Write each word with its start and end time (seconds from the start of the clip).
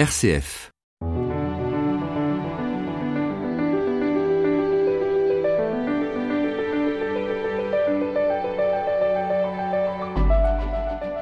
RCF. 0.00 0.70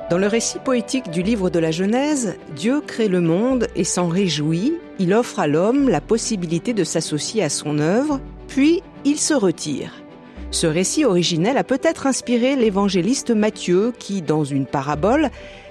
Dans 0.09 0.17
le 0.17 0.29
récit 0.29 0.61
poétique 0.61 1.11
du 1.11 1.23
livre 1.23 1.51
de 1.51 1.59
la 1.59 1.73
Genèse, 1.73 2.37
Dieu 2.55 2.81
crée 2.81 3.09
le 3.09 3.21
monde 3.21 3.67
et 3.75 3.83
s'en 3.83 4.07
réjouit, 4.07 4.75
il 5.01 5.13
offre 5.13 5.41
à 5.41 5.49
l'homme 5.49 5.89
la 5.89 6.01
possibilité 6.01 6.73
de 6.73 6.85
s'associer 6.85 7.43
à 7.43 7.49
son 7.49 7.81
œuvre, 7.81 8.21
puis 8.47 8.85
il 9.05 9.19
se 9.19 9.35
retire. 9.35 10.05
Ce 10.53 10.69
récit 10.69 11.05
originel 11.05 11.59
a 11.59 11.65
peut-être 11.65 12.07
inspiré 12.07 12.55
l'évangéliste 12.55 13.33
Matthieu 13.33 13.93
qui, 13.99 14.23
dans 14.23 14.45
une 14.45 14.67
parabole, 14.67 15.31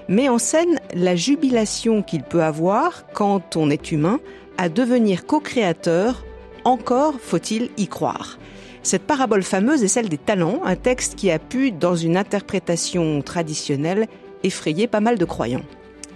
met 0.09 0.27
en 0.27 0.39
scène 0.39 0.76
la 0.93 1.15
jubilation 1.15 2.03
qu'il 2.03 2.23
peut 2.23 2.43
avoir 2.43 3.05
quand 3.13 3.55
on 3.55 3.69
est 3.69 3.91
humain 3.91 4.19
à 4.57 4.69
devenir 4.69 5.25
co-créateur, 5.25 6.25
encore 6.63 7.15
faut-il 7.19 7.69
y 7.77 7.87
croire. 7.87 8.37
Cette 8.83 9.03
parabole 9.03 9.43
fameuse 9.43 9.83
est 9.83 9.89
celle 9.89 10.09
des 10.09 10.17
talents, 10.17 10.61
un 10.63 10.75
texte 10.75 11.15
qui 11.15 11.29
a 11.29 11.39
pu, 11.39 11.71
dans 11.71 11.95
une 11.95 12.17
interprétation 12.17 13.21
traditionnelle, 13.21 14.07
effrayer 14.43 14.87
pas 14.87 15.01
mal 15.01 15.17
de 15.17 15.25
croyants. 15.25 15.65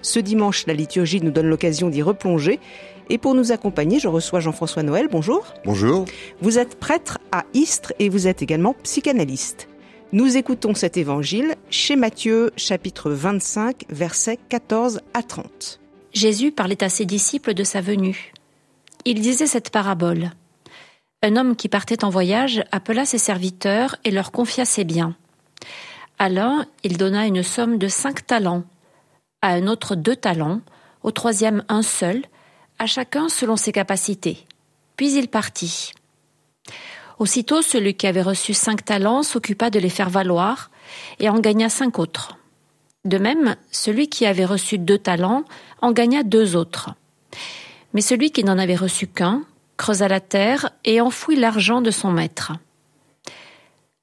Ce 0.01 0.19
dimanche, 0.19 0.65
la 0.67 0.73
liturgie 0.73 1.21
nous 1.21 1.31
donne 1.31 1.47
l'occasion 1.47 1.89
d'y 1.89 2.01
replonger. 2.01 2.59
Et 3.09 3.17
pour 3.17 3.35
nous 3.35 3.51
accompagner, 3.51 3.99
je 3.99 4.07
reçois 4.07 4.39
Jean-François 4.39 4.83
Noël. 4.83 5.09
Bonjour. 5.11 5.53
Bonjour. 5.65 6.05
Vous 6.41 6.57
êtes 6.57 6.79
prêtre 6.79 7.19
à 7.31 7.43
Istres 7.53 7.93
et 7.99 8.09
vous 8.09 8.27
êtes 8.27 8.41
également 8.41 8.73
psychanalyste. 8.83 9.67
Nous 10.13 10.35
écoutons 10.35 10.75
cet 10.75 10.97
évangile 10.97 11.55
chez 11.69 11.95
Matthieu 11.95 12.51
chapitre 12.57 13.11
25 13.11 13.85
versets 13.87 14.37
14 14.49 14.99
à 15.13 15.23
30. 15.23 15.79
Jésus 16.11 16.51
parlait 16.51 16.83
à 16.83 16.89
ses 16.89 17.05
disciples 17.05 17.53
de 17.53 17.63
sa 17.63 17.79
venue. 17.79 18.33
Il 19.05 19.21
disait 19.21 19.47
cette 19.47 19.69
parabole. 19.69 20.31
Un 21.23 21.37
homme 21.37 21.55
qui 21.55 21.69
partait 21.69 22.03
en 22.03 22.09
voyage 22.09 22.61
appela 22.73 23.05
ses 23.05 23.19
serviteurs 23.19 23.95
et 24.03 24.11
leur 24.11 24.33
confia 24.33 24.65
ses 24.65 24.83
biens. 24.83 25.15
À 26.19 26.27
l'un, 26.27 26.65
il 26.83 26.97
donna 26.97 27.25
une 27.25 27.41
somme 27.41 27.77
de 27.77 27.87
cinq 27.87 28.27
talents, 28.27 28.65
à 29.41 29.53
un 29.53 29.65
autre 29.67 29.95
deux 29.95 30.17
talents, 30.17 30.59
au 31.03 31.11
troisième 31.11 31.63
un 31.69 31.83
seul, 31.83 32.21
à 32.79 32.85
chacun 32.85 33.29
selon 33.29 33.55
ses 33.55 33.71
capacités. 33.71 34.45
Puis 34.97 35.13
il 35.13 35.29
partit. 35.29 35.93
Aussitôt, 37.21 37.61
celui 37.61 37.93
qui 37.93 38.07
avait 38.07 38.23
reçu 38.23 38.55
cinq 38.55 38.83
talents 38.83 39.21
s'occupa 39.21 39.69
de 39.69 39.77
les 39.77 39.91
faire 39.91 40.09
valoir 40.09 40.71
et 41.19 41.29
en 41.29 41.37
gagna 41.37 41.69
cinq 41.69 41.99
autres. 41.99 42.39
De 43.05 43.19
même, 43.19 43.55
celui 43.69 44.09
qui 44.09 44.25
avait 44.25 44.43
reçu 44.43 44.79
deux 44.79 44.97
talents 44.97 45.43
en 45.83 45.91
gagna 45.91 46.23
deux 46.23 46.55
autres. 46.55 46.95
Mais 47.93 48.01
celui 48.01 48.31
qui 48.31 48.43
n'en 48.43 48.57
avait 48.57 48.75
reçu 48.75 49.05
qu'un 49.05 49.43
creusa 49.77 50.07
la 50.07 50.19
terre 50.19 50.71
et 50.83 50.99
enfouit 50.99 51.35
l'argent 51.35 51.81
de 51.81 51.91
son 51.91 52.09
maître. 52.09 52.53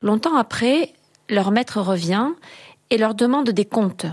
Longtemps 0.01 0.37
après, 0.37 0.93
leur 1.29 1.51
maître 1.51 1.81
revient 1.81 2.29
et 2.91 2.99
leur 2.99 3.17
demande 3.17 3.51
des 3.51 3.65
comptes. 3.65 4.07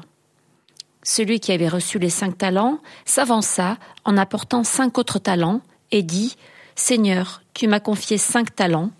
Celui 1.04 1.40
qui 1.40 1.52
avait 1.52 1.70
reçu 1.70 2.00
les 2.00 2.10
cinq 2.10 2.40
talents 2.40 2.80
s'avança 3.06 3.78
en 4.04 4.18
apportant 4.18 4.64
cinq 4.64 4.98
autres 4.98 5.20
talents 5.20 5.62
et 5.92 6.02
dit 6.02 6.38
Seigneur, 6.76 7.42
tu 7.54 7.68
m'as 7.68 7.80
confié 7.80 8.18
cinq 8.18 8.54
talents, 8.54 8.92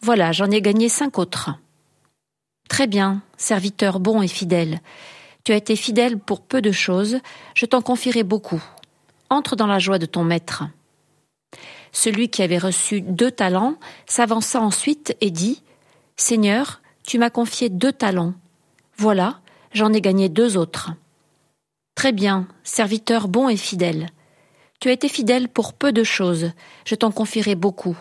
voilà, 0.00 0.32
j'en 0.32 0.50
ai 0.50 0.62
gagné 0.62 0.88
cinq 0.88 1.18
autres. 1.18 1.50
Très 2.68 2.86
bien, 2.86 3.22
serviteur 3.36 4.00
bon 4.00 4.22
et 4.22 4.28
fidèle. 4.28 4.80
Tu 5.44 5.52
as 5.52 5.56
été 5.56 5.76
fidèle 5.76 6.18
pour 6.18 6.40
peu 6.40 6.62
de 6.62 6.72
choses, 6.72 7.18
je 7.54 7.66
t'en 7.66 7.82
confierai 7.82 8.22
beaucoup. 8.22 8.62
Entre 9.30 9.56
dans 9.56 9.66
la 9.66 9.78
joie 9.78 9.98
de 9.98 10.06
ton 10.06 10.24
maître. 10.24 10.64
Celui 11.92 12.28
qui 12.28 12.42
avait 12.42 12.58
reçu 12.58 13.00
deux 13.00 13.30
talents 13.30 13.76
s'avança 14.06 14.60
ensuite 14.60 15.16
et 15.20 15.30
dit 15.30 15.62
Seigneur, 16.16 16.80
tu 17.06 17.18
m'as 17.18 17.30
confié 17.30 17.68
deux 17.68 17.92
talents. 17.92 18.34
Voilà, 18.96 19.40
j'en 19.72 19.92
ai 19.92 20.00
gagné 20.00 20.28
deux 20.28 20.56
autres. 20.56 20.92
Très 21.94 22.12
bien, 22.12 22.46
serviteur 22.62 23.28
bon 23.28 23.48
et 23.48 23.56
fidèle. 23.56 24.08
Tu 24.80 24.88
as 24.88 24.92
été 24.92 25.08
fidèle 25.08 25.48
pour 25.48 25.72
peu 25.72 25.92
de 25.92 26.04
choses, 26.04 26.52
je 26.84 26.94
t'en 26.94 27.10
confierai 27.10 27.56
beaucoup. 27.56 27.96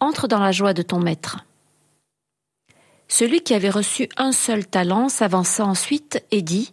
Entre 0.00 0.28
dans 0.28 0.40
la 0.40 0.50
joie 0.50 0.72
de 0.72 0.82
ton 0.82 0.98
maître. 0.98 1.44
Celui 3.06 3.42
qui 3.42 3.52
avait 3.52 3.70
reçu 3.70 4.08
un 4.16 4.32
seul 4.32 4.66
talent 4.66 5.10
s'avança 5.10 5.64
ensuite 5.64 6.24
et 6.30 6.40
dit 6.40 6.72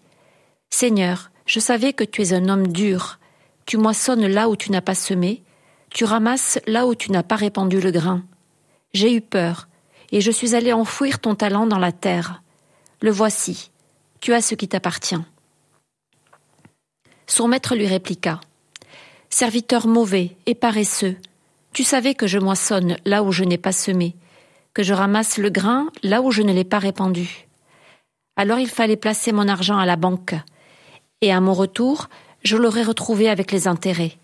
Seigneur, 0.69 1.31
je 1.45 1.59
savais 1.59 1.91
que 1.91 2.05
tu 2.05 2.21
es 2.21 2.33
un 2.33 2.47
homme 2.47 2.67
dur. 2.67 3.19
Tu 3.65 3.77
moissonnes 3.77 4.25
là 4.25 4.49
où 4.49 4.55
tu 4.55 4.71
n'as 4.71 4.81
pas 4.81 4.95
semé, 4.95 5.43
tu 5.89 6.05
ramasses 6.05 6.59
là 6.65 6.87
où 6.87 6.95
tu 6.95 7.11
n'as 7.11 7.23
pas 7.23 7.35
répandu 7.35 7.81
le 7.81 7.91
grain. 7.91 8.23
J'ai 8.93 9.13
eu 9.13 9.21
peur, 9.21 9.67
et 10.11 10.21
je 10.21 10.31
suis 10.31 10.55
allé 10.55 10.71
enfouir 10.71 11.19
ton 11.19 11.35
talent 11.35 11.67
dans 11.67 11.77
la 11.77 11.91
terre. 11.91 12.41
Le 13.01 13.11
voici, 13.11 13.71
tu 14.21 14.33
as 14.33 14.41
ce 14.41 14.55
qui 14.55 14.67
t'appartient. 14.67 15.21
Son 17.27 17.47
maître 17.47 17.75
lui 17.75 17.87
répliqua. 17.87 18.39
Serviteur 19.31 19.85
mauvais 19.85 20.35
et 20.47 20.55
paresseux, 20.55 21.15
tu 21.71 21.83
savais 21.83 22.15
que 22.15 22.25
je 22.25 22.39
moissonne 22.39 22.97
là 23.05 23.21
où 23.21 23.31
je 23.31 23.43
n'ai 23.43 23.59
pas 23.59 23.71
semé, 23.71 24.15
que 24.73 24.81
je 24.81 24.93
ramasse 24.93 25.37
le 25.37 25.51
grain 25.51 25.87
là 26.01 26.23
où 26.23 26.31
je 26.31 26.41
ne 26.41 26.51
l'ai 26.51 26.63
pas 26.63 26.79
répandu. 26.79 27.47
Alors 28.35 28.57
il 28.57 28.69
fallait 28.69 28.95
placer 28.95 29.31
mon 29.31 29.47
argent 29.47 29.77
à 29.77 29.85
la 29.85 29.97
banque, 29.97 30.33
et 31.21 31.31
à 31.31 31.39
mon 31.41 31.53
retour, 31.53 32.09
je 32.43 32.57
l'aurais 32.57 32.81
retrouvé 32.81 33.29
avec 33.29 33.51
les 33.51 33.67
intérêts. 33.67 34.17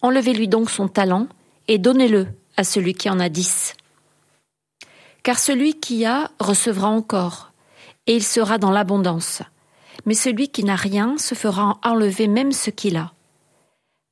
Enlevez-lui 0.00 0.48
donc 0.48 0.70
son 0.70 0.88
talent 0.88 1.26
et 1.68 1.76
donnez-le 1.76 2.26
à 2.56 2.64
celui 2.64 2.94
qui 2.94 3.10
en 3.10 3.20
a 3.20 3.28
dix. 3.28 3.74
Car 5.22 5.38
celui 5.38 5.78
qui 5.78 6.06
a 6.06 6.30
recevra 6.40 6.88
encore, 6.88 7.52
et 8.06 8.16
il 8.16 8.24
sera 8.24 8.56
dans 8.56 8.70
l'abondance. 8.70 9.42
Mais 10.06 10.14
celui 10.14 10.48
qui 10.48 10.64
n'a 10.64 10.76
rien 10.76 11.18
se 11.18 11.34
fera 11.34 11.78
enlever 11.84 12.26
même 12.26 12.52
ce 12.52 12.70
qu'il 12.70 12.96
a. 12.96 13.12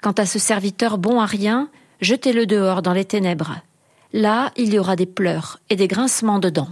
Quant 0.01 0.13
à 0.13 0.27
ce 0.27 0.39
serviteur 0.39 0.97
bon 0.97 1.19
à 1.19 1.27
rien, 1.27 1.69
jetez-le 2.01 2.47
dehors 2.47 2.83
dans 2.83 2.93
les 2.93 3.05
ténèbres. 3.05 3.57
Là, 4.13 4.53
il 4.57 4.73
y 4.73 4.79
aura 4.79 4.95
des 4.95 5.07
pleurs 5.07 5.59
et 5.71 5.77
des 5.77 5.89
grincements 5.89 6.39
de 6.39 6.51
dents. 6.51 6.69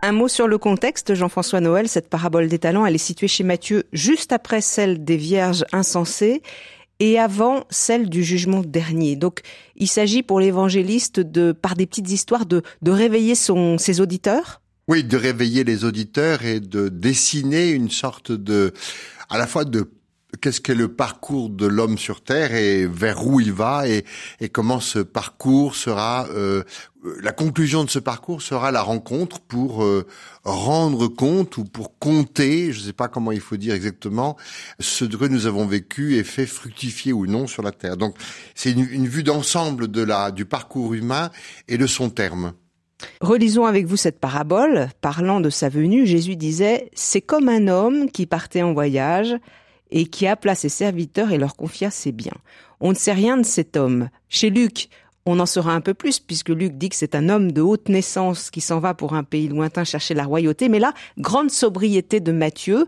Un 0.00 0.12
mot 0.12 0.28
sur 0.28 0.48
le 0.48 0.56
contexte, 0.56 1.14
Jean-François 1.14 1.60
Noël, 1.60 1.86
cette 1.86 2.08
parabole 2.08 2.48
des 2.48 2.58
talents, 2.58 2.86
elle 2.86 2.94
est 2.94 2.98
située 2.98 3.28
chez 3.28 3.44
Matthieu 3.44 3.84
juste 3.92 4.32
après 4.32 4.62
celle 4.62 5.04
des 5.04 5.18
vierges 5.18 5.66
insensées 5.72 6.40
et 7.00 7.18
avant 7.18 7.64
celle 7.68 8.08
du 8.08 8.24
jugement 8.24 8.62
dernier. 8.62 9.14
Donc, 9.14 9.40
il 9.76 9.88
s'agit 9.88 10.22
pour 10.22 10.40
l'évangéliste 10.40 11.20
de, 11.20 11.52
par 11.52 11.74
des 11.74 11.86
petites 11.86 12.10
histoires, 12.10 12.46
de, 12.46 12.62
réveiller 12.82 13.34
ses 13.34 14.00
auditeurs 14.00 14.62
Oui, 14.86 15.02
de 15.02 15.16
réveiller 15.16 15.64
les 15.64 15.84
auditeurs 15.84 16.44
et 16.44 16.60
de 16.60 16.88
dessiner 16.88 17.70
une 17.70 17.90
sorte 17.90 18.32
de, 18.32 18.74
à 19.30 19.38
la 19.38 19.46
fois 19.46 19.64
de 19.64 19.90
qu'est-ce 20.42 20.60
qu'est 20.60 20.74
le 20.74 20.88
parcours 20.88 21.48
de 21.48 21.66
l'homme 21.66 21.96
sur 21.96 22.22
Terre 22.22 22.54
et 22.54 22.86
vers 22.86 23.26
où 23.26 23.40
il 23.40 23.52
va 23.52 23.88
et, 23.88 24.04
et 24.40 24.50
comment 24.50 24.80
ce 24.80 24.98
parcours 24.98 25.74
sera 25.74 26.26
euh, 26.34 26.64
la 27.22 27.32
conclusion 27.32 27.84
de 27.84 27.90
ce 27.90 27.98
parcours 27.98 28.42
sera 28.42 28.70
la 28.72 28.82
rencontre 28.82 29.40
pour 29.40 29.84
euh, 29.84 30.06
rendre 30.44 31.08
compte 31.08 31.56
ou 31.56 31.64
pour 31.64 31.98
compter, 31.98 32.72
je 32.72 32.80
ne 32.80 32.84
sais 32.86 32.92
pas 32.92 33.08
comment 33.08 33.32
il 33.32 33.40
faut 33.40 33.56
dire 33.56 33.74
exactement, 33.74 34.36
ce 34.80 35.04
que 35.04 35.26
nous 35.26 35.46
avons 35.46 35.66
vécu 35.66 36.16
et 36.16 36.24
fait 36.24 36.46
fructifier 36.46 37.12
ou 37.12 37.26
non 37.26 37.46
sur 37.46 37.62
la 37.62 37.72
terre. 37.72 37.96
Donc 37.96 38.16
c'est 38.54 38.72
une, 38.72 38.86
une 38.90 39.08
vue 39.08 39.22
d'ensemble 39.22 39.88
de 39.88 40.02
la 40.02 40.30
du 40.30 40.44
parcours 40.44 40.94
humain 40.94 41.30
et 41.68 41.78
de 41.78 41.86
son 41.86 42.10
terme. 42.10 42.52
Relisons 43.20 43.66
avec 43.66 43.86
vous 43.86 43.96
cette 43.96 44.20
parabole. 44.20 44.88
Parlant 45.00 45.40
de 45.40 45.50
sa 45.50 45.68
venue, 45.68 46.06
Jésus 46.06 46.36
disait 46.36 46.90
C'est 46.94 47.20
comme 47.20 47.48
un 47.48 47.68
homme 47.68 48.10
qui 48.10 48.26
partait 48.26 48.62
en 48.62 48.72
voyage 48.72 49.34
et 49.90 50.06
qui 50.06 50.26
appela 50.26 50.54
ses 50.54 50.68
serviteurs 50.68 51.32
et 51.32 51.38
leur 51.38 51.56
confia 51.56 51.90
ses 51.90 52.12
biens. 52.12 52.36
On 52.80 52.90
ne 52.90 52.96
sait 52.96 53.12
rien 53.12 53.36
de 53.36 53.44
cet 53.46 53.76
homme. 53.76 54.08
Chez 54.28 54.50
Luc, 54.50 54.88
on 55.26 55.40
en 55.40 55.46
saura 55.46 55.72
un 55.72 55.80
peu 55.80 55.94
plus 55.94 56.20
puisque 56.20 56.50
Luc 56.50 56.76
dit 56.76 56.90
que 56.90 56.96
c'est 56.96 57.14
un 57.14 57.28
homme 57.28 57.52
de 57.52 57.62
haute 57.62 57.88
naissance 57.88 58.50
qui 58.50 58.60
s'en 58.60 58.78
va 58.78 58.92
pour 58.94 59.14
un 59.14 59.24
pays 59.24 59.48
lointain 59.48 59.84
chercher 59.84 60.14
la 60.14 60.24
royauté. 60.24 60.68
Mais 60.68 60.78
là, 60.78 60.92
grande 61.18 61.50
sobriété 61.50 62.20
de 62.20 62.32
Matthieu. 62.32 62.86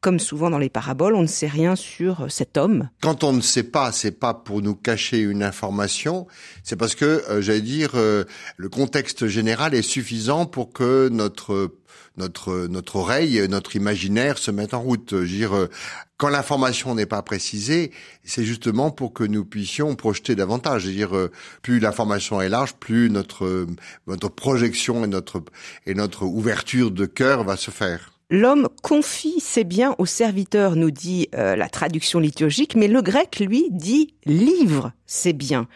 Comme 0.00 0.20
souvent 0.20 0.50
dans 0.50 0.58
les 0.58 0.68
paraboles, 0.68 1.16
on 1.16 1.22
ne 1.22 1.26
sait 1.26 1.48
rien 1.48 1.74
sur 1.74 2.30
cet 2.30 2.56
homme. 2.56 2.88
Quand 3.00 3.24
on 3.24 3.32
ne 3.32 3.40
sait 3.40 3.64
pas, 3.64 3.90
c'est 3.90 4.12
pas 4.12 4.32
pour 4.32 4.62
nous 4.62 4.76
cacher 4.76 5.20
une 5.20 5.42
information, 5.42 6.28
c'est 6.62 6.76
parce 6.76 6.94
que, 6.94 7.04
euh, 7.04 7.40
j'allais 7.40 7.60
dire, 7.60 7.92
euh, 7.94 8.24
le 8.56 8.68
contexte 8.68 9.26
général 9.26 9.74
est 9.74 9.82
suffisant 9.82 10.46
pour 10.46 10.72
que 10.72 11.08
notre 11.08 11.72
notre 12.18 12.66
notre 12.66 12.96
oreille, 12.96 13.46
notre 13.48 13.76
imaginaire 13.76 14.38
se 14.38 14.50
mette 14.50 14.74
en 14.74 14.80
route. 14.80 15.10
Je 15.12 15.16
veux 15.16 15.26
dire, 15.26 15.56
euh, 15.56 15.70
quand 16.16 16.28
l'information 16.28 16.94
n'est 16.94 17.06
pas 17.06 17.22
précisée, 17.22 17.92
c'est 18.24 18.44
justement 18.44 18.90
pour 18.90 19.12
que 19.12 19.24
nous 19.24 19.44
puissions 19.44 19.94
projeter 19.94 20.34
davantage. 20.34 20.82
Je 20.82 20.88
veux 20.88 20.94
dire, 20.94 21.16
euh, 21.16 21.30
plus 21.62 21.80
l'information 21.80 22.40
est 22.40 22.48
large, 22.48 22.74
plus 22.74 23.10
notre 23.10 23.66
notre 24.06 24.28
projection 24.28 25.04
et 25.04 25.08
notre 25.08 25.42
et 25.86 25.94
notre 25.94 26.24
ouverture 26.24 26.90
de 26.90 27.06
cœur 27.06 27.44
va 27.44 27.56
se 27.56 27.70
faire. 27.70 28.17
L'homme 28.30 28.68
confie 28.82 29.40
ses 29.40 29.64
biens 29.64 29.94
au 29.98 30.04
serviteur, 30.04 30.76
nous 30.76 30.90
dit 30.90 31.28
euh, 31.34 31.56
la 31.56 31.68
traduction 31.68 32.20
liturgique, 32.20 32.76
mais 32.76 32.88
le 32.88 33.00
grec, 33.00 33.40
lui, 33.40 33.68
dit 33.70 34.14
livre 34.26 34.92
ses 35.06 35.32
biens. 35.32 35.66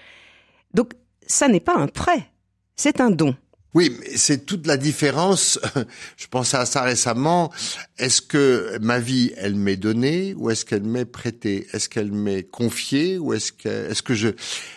Donc, 0.74 0.92
ça 1.26 1.48
n'est 1.48 1.60
pas 1.60 1.76
un 1.76 1.88
prêt, 1.88 2.30
c'est 2.76 3.00
un 3.00 3.10
don. 3.10 3.34
Oui, 3.74 3.96
c'est 4.16 4.44
toute 4.44 4.66
la 4.66 4.76
différence. 4.76 5.58
Je 6.18 6.26
pensais 6.26 6.58
à 6.58 6.66
ça 6.66 6.82
récemment. 6.82 7.50
Est-ce 7.96 8.20
que 8.20 8.76
ma 8.82 8.98
vie, 8.98 9.32
elle 9.38 9.54
m'est 9.54 9.78
donnée 9.78 10.34
ou 10.34 10.50
est-ce 10.50 10.66
qu'elle 10.66 10.82
m'est 10.82 11.06
prêtée? 11.06 11.66
Est-ce 11.72 11.88
qu'elle 11.88 12.12
m'est 12.12 12.42
confiée 12.42 13.16
ou 13.16 13.32
est-ce 13.32 13.50
que, 13.50 13.90
est-ce 13.90 14.02
que 14.02 14.12
je, 14.12 14.28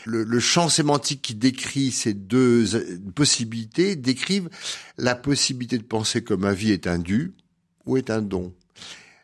le, 0.05 0.23
le, 0.23 0.39
champ 0.39 0.69
sémantique 0.69 1.21
qui 1.21 1.35
décrit 1.35 1.91
ces 1.91 2.13
deux 2.13 2.65
possibilités 3.15 3.97
décrivent 3.97 4.49
la 4.97 5.15
possibilité 5.15 5.77
de 5.77 5.83
penser 5.83 6.23
que 6.23 6.33
ma 6.33 6.53
vie 6.53 6.71
est 6.71 6.87
un 6.87 6.99
dû 6.99 7.33
ou 7.85 7.97
est 7.97 8.09
un 8.09 8.21
don. 8.21 8.53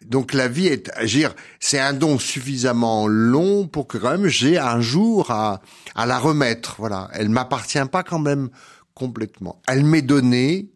Donc 0.05 0.33
la 0.33 0.47
vie 0.47 0.67
est, 0.67 0.91
dire, 1.05 1.35
c'est 1.59 1.79
un 1.79 1.93
don 1.93 2.17
suffisamment 2.17 3.07
long 3.07 3.67
pour 3.67 3.87
que 3.87 3.97
quand 3.97 4.11
même 4.11 4.27
j'ai 4.27 4.57
un 4.57 4.81
jour 4.81 5.29
à, 5.29 5.61
à 5.95 6.05
la 6.05 6.17
remettre. 6.17 6.75
Voilà, 6.79 7.09
elle 7.13 7.29
m'appartient 7.29 7.85
pas 7.91 8.03
quand 8.03 8.19
même 8.19 8.49
complètement. 8.95 9.61
Elle 9.67 9.83
m'est 9.83 10.01
donnée 10.01 10.69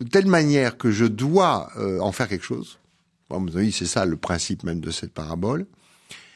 de 0.00 0.08
telle 0.08 0.26
manière 0.26 0.76
que 0.76 0.90
je 0.90 1.04
dois 1.04 1.70
euh, 1.76 2.00
en 2.00 2.12
faire 2.12 2.28
quelque 2.28 2.44
chose. 2.44 2.78
Bon, 3.30 3.44
c'est 3.72 3.86
ça 3.86 4.04
le 4.04 4.16
principe 4.16 4.62
même 4.64 4.80
de 4.80 4.90
cette 4.90 5.12
parabole. 5.12 5.66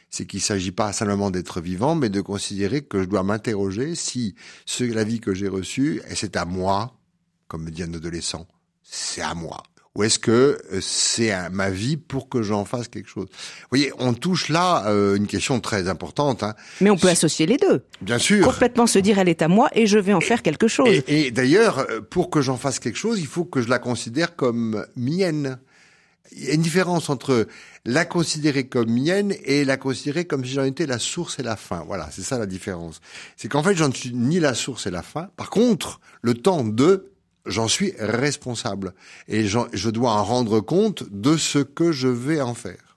C'est 0.08 0.26
qu'il 0.26 0.40
s'agit 0.40 0.72
pas 0.72 0.92
simplement 0.92 1.30
d'être 1.30 1.60
vivant, 1.60 1.94
mais 1.94 2.08
de 2.08 2.20
considérer 2.20 2.82
que 2.82 3.02
je 3.02 3.06
dois 3.06 3.22
m'interroger 3.22 3.94
si 3.94 4.34
ce, 4.66 4.82
la 4.82 5.04
vie 5.04 5.20
que 5.20 5.34
j'ai 5.34 5.46
reçue, 5.46 6.02
c'est 6.14 6.36
à 6.36 6.44
moi, 6.44 6.96
comme 7.46 7.64
me 7.64 7.70
dit 7.70 7.84
un 7.84 7.94
adolescent, 7.94 8.46
c'est 8.82 9.22
à 9.22 9.34
moi 9.34 9.62
ou 10.00 10.04
est-ce 10.04 10.18
que 10.18 10.58
euh, 10.72 10.80
c'est 10.80 11.30
ma 11.50 11.68
vie 11.68 11.98
pour 11.98 12.30
que 12.30 12.40
j'en 12.40 12.64
fasse 12.64 12.88
quelque 12.88 13.10
chose? 13.10 13.26
Vous 13.26 13.66
voyez, 13.70 13.92
on 13.98 14.14
touche 14.14 14.48
là 14.48 14.86
euh, 14.86 15.14
une 15.14 15.26
question 15.26 15.60
très 15.60 15.90
importante. 15.90 16.42
Hein. 16.42 16.54
Mais 16.80 16.88
on 16.88 16.96
peut 16.96 17.10
associer 17.10 17.44
les 17.44 17.58
deux. 17.58 17.82
Bien 18.00 18.18
sûr. 18.18 18.46
Complètement 18.46 18.86
se 18.86 18.98
dire, 18.98 19.18
elle 19.18 19.28
est 19.28 19.42
à 19.42 19.48
moi 19.48 19.68
et 19.74 19.86
je 19.86 19.98
vais 19.98 20.14
en 20.14 20.22
faire 20.22 20.40
quelque 20.40 20.68
chose. 20.68 20.88
Et, 20.88 21.26
et 21.26 21.30
d'ailleurs, 21.30 21.80
euh, 21.80 22.00
pour 22.00 22.30
que 22.30 22.40
j'en 22.40 22.56
fasse 22.56 22.78
quelque 22.78 22.96
chose, 22.96 23.20
il 23.20 23.26
faut 23.26 23.44
que 23.44 23.60
je 23.60 23.68
la 23.68 23.78
considère 23.78 24.36
comme 24.36 24.86
mienne. 24.96 25.58
Il 26.32 26.44
y 26.46 26.50
a 26.50 26.54
une 26.54 26.62
différence 26.62 27.10
entre 27.10 27.46
la 27.84 28.06
considérer 28.06 28.68
comme 28.68 28.90
mienne 28.90 29.34
et 29.44 29.66
la 29.66 29.76
considérer 29.76 30.24
comme 30.24 30.46
si 30.46 30.52
j'en 30.52 30.64
étais 30.64 30.86
la 30.86 30.98
source 30.98 31.38
et 31.40 31.42
la 31.42 31.56
fin. 31.56 31.84
Voilà, 31.86 32.08
c'est 32.10 32.22
ça 32.22 32.38
la 32.38 32.46
différence. 32.46 33.02
C'est 33.36 33.48
qu'en 33.48 33.62
fait, 33.62 33.74
j'en 33.74 33.88
ne 33.88 33.94
suis 33.94 34.14
ni 34.14 34.40
la 34.40 34.54
source 34.54 34.86
et 34.86 34.90
la 34.90 35.02
fin. 35.02 35.28
Par 35.36 35.50
contre, 35.50 36.00
le 36.22 36.32
temps 36.32 36.64
de 36.64 37.10
j'en 37.46 37.68
suis 37.68 37.92
responsable 37.98 38.94
et 39.28 39.46
je 39.46 39.90
dois 39.90 40.12
en 40.12 40.24
rendre 40.24 40.60
compte 40.60 41.04
de 41.10 41.36
ce 41.36 41.58
que 41.58 41.92
je 41.92 42.08
vais 42.08 42.40
en 42.40 42.54
faire. 42.54 42.90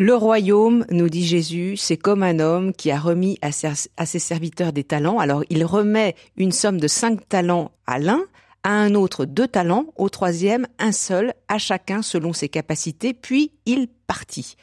Le 0.00 0.16
royaume, 0.16 0.84
nous 0.90 1.08
dit 1.08 1.24
Jésus, 1.24 1.76
c'est 1.76 1.96
comme 1.96 2.24
un 2.24 2.40
homme 2.40 2.72
qui 2.72 2.90
a 2.90 2.98
remis 2.98 3.38
à 3.42 3.52
ses, 3.52 4.18
serviteurs 4.18 4.72
des 4.72 4.82
talents. 4.82 5.20
Alors 5.20 5.44
il 5.50 5.64
remet 5.64 6.16
une 6.36 6.50
somme 6.50 6.80
de 6.80 6.88
cinq 6.88 7.28
talents 7.28 7.70
à 7.86 8.00
l'un, 8.00 8.24
à 8.64 8.70
un 8.70 8.96
autre 8.96 9.24
deux 9.24 9.46
talents, 9.46 9.86
au 9.94 10.08
troisième 10.08 10.66
un 10.80 10.90
seul, 10.90 11.32
à 11.46 11.58
chacun 11.58 12.02
selon 12.02 12.32
ses 12.32 12.48
capacités, 12.48 13.14
puis 13.14 13.52
il 13.66 13.86
partit. 14.08 14.56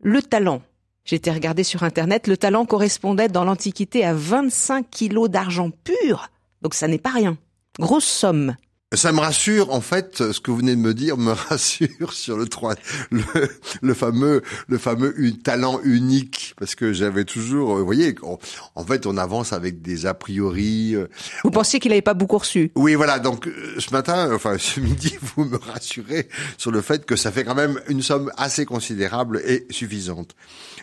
Le 0.00 0.20
talent, 0.20 0.62
j'étais 1.04 1.30
regardé 1.30 1.62
sur 1.62 1.84
Internet, 1.84 2.26
le 2.26 2.36
talent 2.36 2.66
correspondait 2.66 3.28
dans 3.28 3.44
l'Antiquité 3.44 4.04
à 4.04 4.14
25 4.14 4.90
kilos 4.90 5.30
d'argent 5.30 5.70
pur, 5.70 6.28
donc 6.60 6.74
ça 6.74 6.88
n'est 6.88 6.98
pas 6.98 7.10
rien. 7.10 7.38
Grosse 7.78 8.04
somme. 8.04 8.56
Ça 8.92 9.12
me 9.12 9.20
rassure, 9.20 9.72
en 9.72 9.80
fait, 9.80 10.32
ce 10.32 10.40
que 10.40 10.50
vous 10.50 10.56
venez 10.56 10.74
de 10.74 10.80
me 10.80 10.94
dire 10.94 11.16
me 11.16 11.30
rassure 11.48 12.12
sur 12.12 12.36
le 12.36 12.48
trois, 12.48 12.74
le, 13.12 13.94
fameux, 13.94 14.42
le 14.66 14.78
fameux 14.78 15.14
talent 15.44 15.78
unique, 15.84 16.56
parce 16.58 16.74
que 16.74 16.92
j'avais 16.92 17.24
toujours, 17.24 17.76
vous 17.76 17.84
voyez, 17.84 18.16
en 18.74 18.84
fait, 18.84 19.06
on 19.06 19.16
avance 19.16 19.52
avec 19.52 19.80
des 19.80 20.06
a 20.06 20.14
priori. 20.14 20.96
Euh, 20.96 21.06
vous 21.44 21.52
pensiez 21.52 21.78
qu'il 21.78 21.90
n'avait 21.90 22.02
pas 22.02 22.14
beaucoup 22.14 22.38
reçu 22.38 22.72
Oui, 22.74 22.96
voilà. 22.96 23.20
Donc 23.20 23.46
euh, 23.46 23.76
ce 23.78 23.92
matin, 23.92 24.34
enfin 24.34 24.58
ce 24.58 24.80
midi, 24.80 25.16
vous 25.36 25.44
me 25.44 25.56
rassurez 25.56 26.28
sur 26.58 26.72
le 26.72 26.80
fait 26.80 27.06
que 27.06 27.14
ça 27.14 27.30
fait 27.30 27.44
quand 27.44 27.54
même 27.54 27.80
une 27.86 28.02
somme 28.02 28.32
assez 28.36 28.64
considérable 28.64 29.40
et 29.46 29.68
suffisante. 29.70 30.34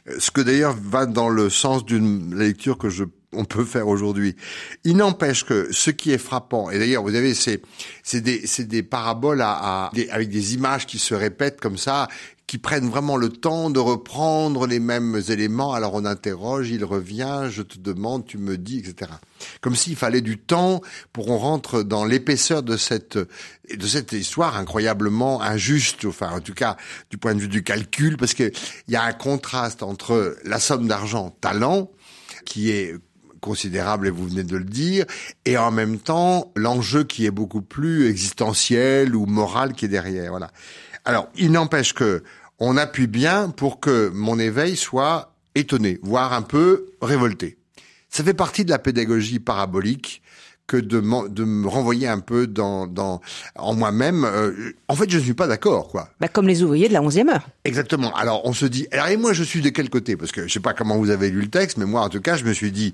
Euh, 0.07 0.15
ce 0.17 0.31
que 0.31 0.39
d'ailleurs 0.39 0.77
va 0.81 1.07
dans 1.07 1.27
le 1.27 1.49
sens 1.49 1.83
d'une 1.83 2.33
lecture 2.39 2.77
que 2.77 2.89
je 2.89 3.03
on 3.37 3.45
peut 3.45 3.65
faire 3.65 3.87
aujourd'hui. 3.87 4.35
Il 4.83 4.97
n'empêche 4.97 5.43
que 5.43 5.67
ce 5.71 5.91
qui 5.91 6.11
est 6.11 6.17
frappant, 6.17 6.69
et 6.69 6.79
d'ailleurs 6.79 7.03
vous 7.03 7.15
avez 7.15 7.33
c'est 7.33 7.61
c'est 8.03 8.21
des 8.21 8.45
c'est 8.45 8.67
des 8.67 8.83
paraboles 8.83 9.41
avec 9.41 10.29
des 10.29 10.53
images 10.53 10.85
qui 10.85 10.99
se 10.99 11.13
répètent 11.13 11.61
comme 11.61 11.77
ça, 11.77 12.07
qui 12.47 12.57
prennent 12.57 12.89
vraiment 12.89 13.17
le 13.17 13.27
temps 13.27 13.69
de 13.69 13.79
reprendre 13.79 14.67
les 14.67 14.79
mêmes 14.79 15.21
éléments. 15.27 15.73
Alors 15.73 15.93
on 15.95 16.05
interroge, 16.05 16.69
il 16.69 16.85
revient, 16.85 17.47
je 17.49 17.61
te 17.61 17.77
demande, 17.77 18.25
tu 18.25 18.37
me 18.37 18.57
dis, 18.57 18.79
etc. 18.79 19.11
Comme 19.59 19.75
s'il 19.75 19.97
fallait 19.97 20.21
du 20.21 20.37
temps 20.37 20.81
pour 21.11 21.25
qu'on 21.25 21.37
rentre 21.37 21.83
dans 21.83 22.05
l'épaisseur 22.05 22.63
de 22.63 22.77
cette 22.77 23.17
de 23.17 23.85
cette 23.85 24.13
histoire 24.13 24.55
incroyablement 24.55 25.41
injuste, 25.41 26.05
enfin 26.05 26.31
en 26.31 26.39
tout 26.39 26.53
cas 26.53 26.77
du 27.09 27.17
point 27.17 27.35
de 27.35 27.41
vue 27.41 27.49
du 27.49 27.63
calcul, 27.63 28.15
parce 28.15 28.33
que 28.33 28.49
il 28.87 28.93
y 28.93 28.95
a 28.95 29.03
un 29.03 29.13
contraste 29.13 29.83
entre 29.83 30.37
la 30.45 30.59
somme 30.59 30.87
d'argent 30.87 31.35
talent 31.41 31.91
qui 32.45 32.71
est 32.71 32.95
considérable 33.47 34.07
et 34.07 34.11
vous 34.11 34.27
venez 34.27 34.44
de 34.44 34.57
le 34.57 34.65
dire, 34.65 35.05
et 35.45 35.57
en 35.57 35.71
même 35.71 35.97
temps 35.97 36.51
l'enjeu 36.55 37.03
qui 37.03 37.25
est 37.25 37.31
beaucoup 37.31 37.61
plus 37.61 38.07
existentiel 38.09 39.15
ou 39.15 39.25
moral 39.25 39.73
qui 39.73 39.85
est 39.85 39.89
derrière. 39.89 40.31
Voilà. 40.31 40.51
Alors, 41.05 41.29
il 41.35 41.51
n'empêche 41.51 41.94
que 41.94 42.23
on 42.59 42.75
appuie 42.75 43.07
bien 43.07 43.49
pour 43.49 43.79
que 43.79 44.09
mon 44.13 44.38
éveil 44.38 44.75
soit 44.75 45.33
étonné, 45.55 45.99
voire 46.03 46.33
un 46.33 46.41
peu 46.41 46.88
révolté. 47.01 47.57
Ça 48.09 48.23
fait 48.23 48.33
partie 48.33 48.65
de 48.65 48.69
la 48.69 48.79
pédagogie 48.79 49.39
parabolique 49.39 50.21
que 50.67 50.77
de, 50.77 51.01
de 51.29 51.43
me 51.45 51.67
renvoyer 51.67 52.07
un 52.07 52.19
peu 52.19 52.45
dans, 52.45 52.87
dans 52.87 53.21
en 53.55 53.73
moi-même. 53.73 54.25
Euh, 54.25 54.73
en 54.89 54.95
fait, 54.95 55.09
je 55.09 55.17
ne 55.17 55.23
suis 55.23 55.33
pas 55.33 55.47
d'accord, 55.47 55.87
quoi. 55.87 56.09
Bah, 56.19 56.27
comme 56.27 56.47
les 56.47 56.61
ouvriers 56.61 56.89
de 56.89 56.93
la 56.93 57.01
11e 57.01 57.29
heure. 57.29 57.47
Exactement. 57.63 58.13
Alors, 58.15 58.45
on 58.45 58.53
se 58.53 58.65
dit, 58.65 58.87
alors, 58.91 59.07
et 59.07 59.17
moi, 59.17 59.33
je 59.33 59.43
suis 59.43 59.61
de 59.61 59.69
quel 59.69 59.89
côté? 59.89 60.17
Parce 60.17 60.31
que 60.31 60.47
je 60.47 60.53
sais 60.53 60.59
pas 60.59 60.73
comment 60.73 60.97
vous 60.97 61.09
avez 61.09 61.29
lu 61.29 61.41
le 61.41 61.49
texte, 61.49 61.77
mais 61.77 61.85
moi, 61.85 62.01
en 62.01 62.09
tout 62.09 62.21
cas, 62.21 62.35
je 62.35 62.43
me 62.43 62.53
suis 62.53 62.71
dit, 62.71 62.93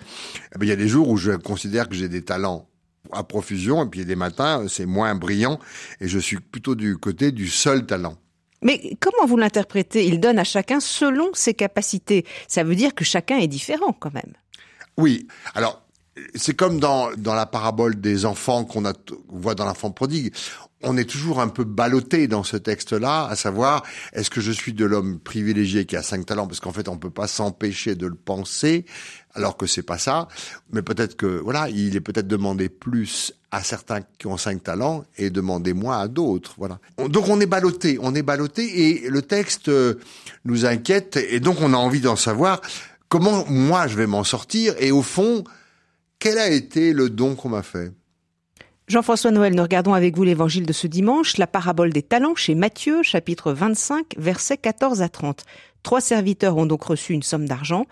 eh 0.55 0.59
ben, 0.59 0.65
il 0.65 0.69
y 0.69 0.73
a 0.73 0.75
des 0.77 0.87
jours 0.87 1.09
où 1.09 1.17
je 1.17 1.31
considère 1.31 1.89
que 1.89 1.95
j'ai 1.95 2.09
des 2.09 2.21
talents 2.21 2.67
à 3.11 3.23
profusion, 3.23 3.83
et 3.83 3.89
puis 3.89 3.99
il 3.99 4.03
y 4.03 4.05
a 4.05 4.07
des 4.07 4.15
matins, 4.15 4.65
c'est 4.69 4.85
moins 4.85 5.13
brillant, 5.15 5.59
et 5.99 6.07
je 6.07 6.19
suis 6.19 6.39
plutôt 6.39 6.75
du 6.75 6.97
côté 6.97 7.31
du 7.31 7.49
seul 7.49 7.85
talent. 7.85 8.15
Mais 8.61 8.95
comment 9.01 9.27
vous 9.27 9.35
l'interprétez? 9.35 10.05
Il 10.07 10.19
donne 10.21 10.39
à 10.39 10.45
chacun 10.45 10.79
selon 10.79 11.29
ses 11.33 11.53
capacités. 11.53 12.25
Ça 12.47 12.63
veut 12.63 12.75
dire 12.75 12.95
que 12.95 13.03
chacun 13.03 13.37
est 13.37 13.47
différent 13.47 13.91
quand 13.91 14.13
même. 14.13 14.33
Oui. 14.97 15.27
Alors, 15.53 15.82
c'est 16.35 16.55
comme 16.55 16.79
dans, 16.79 17.09
dans 17.17 17.33
la 17.33 17.45
parabole 17.45 17.99
des 17.99 18.25
enfants 18.25 18.65
qu'on 18.65 18.83
voit 19.29 19.55
dans 19.55 19.65
l'enfant 19.65 19.91
prodigue. 19.91 20.33
On 20.85 20.97
est 20.97 21.09
toujours 21.09 21.39
un 21.39 21.47
peu 21.47 21.63
ballotté 21.63 22.27
dans 22.27 22.43
ce 22.43 22.57
texte-là, 22.57 23.25
à 23.27 23.35
savoir 23.35 23.83
est-ce 24.11 24.29
que 24.29 24.41
je 24.41 24.51
suis 24.51 24.73
de 24.73 24.83
l'homme 24.83 25.17
privilégié 25.17 25.85
qui 25.85 25.95
a 25.95 26.03
cinq 26.03 26.25
talents? 26.25 26.45
Parce 26.45 26.59
qu'en 26.59 26.73
fait 26.73 26.89
on 26.89 26.97
peut 26.97 27.09
pas 27.09 27.27
s'empêcher 27.27 27.95
de 27.95 28.05
le 28.05 28.15
penser 28.15 28.85
alors 29.33 29.57
que 29.57 29.65
c'est 29.65 29.81
pas 29.83 29.97
ça. 29.97 30.27
Mais 30.71 30.81
peut-être 30.81 31.15
que 31.15 31.25
voilà, 31.25 31.69
il 31.69 31.95
est 31.95 32.01
peut-être 32.01 32.27
demandé 32.27 32.69
plus 32.69 33.33
à 33.49 33.63
certains 33.63 34.01
qui 34.17 34.27
ont 34.27 34.37
cinq 34.37 34.63
talents 34.63 35.05
et 35.17 35.29
demandé 35.29 35.73
moins 35.73 35.99
à 35.99 36.07
d'autres. 36.07 36.55
Voilà. 36.57 36.79
Donc 36.97 37.29
on 37.29 37.39
est 37.39 37.45
ballotté, 37.45 37.97
on 38.01 38.13
est 38.13 38.23
ballotté 38.23 39.03
et 39.03 39.09
le 39.09 39.21
texte 39.21 39.69
euh, 39.69 39.95
nous 40.43 40.65
inquiète 40.65 41.17
et 41.17 41.39
donc 41.39 41.61
on 41.61 41.73
a 41.73 41.77
envie 41.77 42.01
d'en 42.01 42.17
savoir 42.17 42.61
comment 43.09 43.45
moi 43.47 43.87
je 43.87 43.95
vais 43.95 44.07
m'en 44.07 44.23
sortir 44.23 44.75
et 44.79 44.91
au 44.91 45.01
fond 45.01 45.43
quel 46.23 46.37
a 46.37 46.47
été 46.47 46.93
le 46.93 47.09
don 47.09 47.35
qu'on 47.35 47.49
m'a 47.49 47.63
fait? 47.63 47.91
Jean-François 48.87 49.31
Noël, 49.31 49.55
nous 49.55 49.61
regardons 49.61 49.93
avec 49.93 50.15
vous 50.15 50.23
l'évangile 50.23 50.65
de 50.65 50.71
ce 50.71 50.87
dimanche, 50.87 51.35
la 51.35 51.47
parabole 51.47 51.91
des 51.91 52.01
talents 52.01 52.33
chez 52.33 52.55
Matthieu, 52.55 53.03
chapitre 53.03 53.51
25, 53.51 54.13
versets 54.15 54.55
14 54.55 55.01
à 55.01 55.09
30. 55.09 55.43
Trois 55.83 55.99
serviteurs 55.99 56.55
ont 56.55 56.65
donc 56.65 56.83
reçu 56.83 57.11
une 57.11 57.23
somme 57.23 57.45
d'argent. 57.45 57.87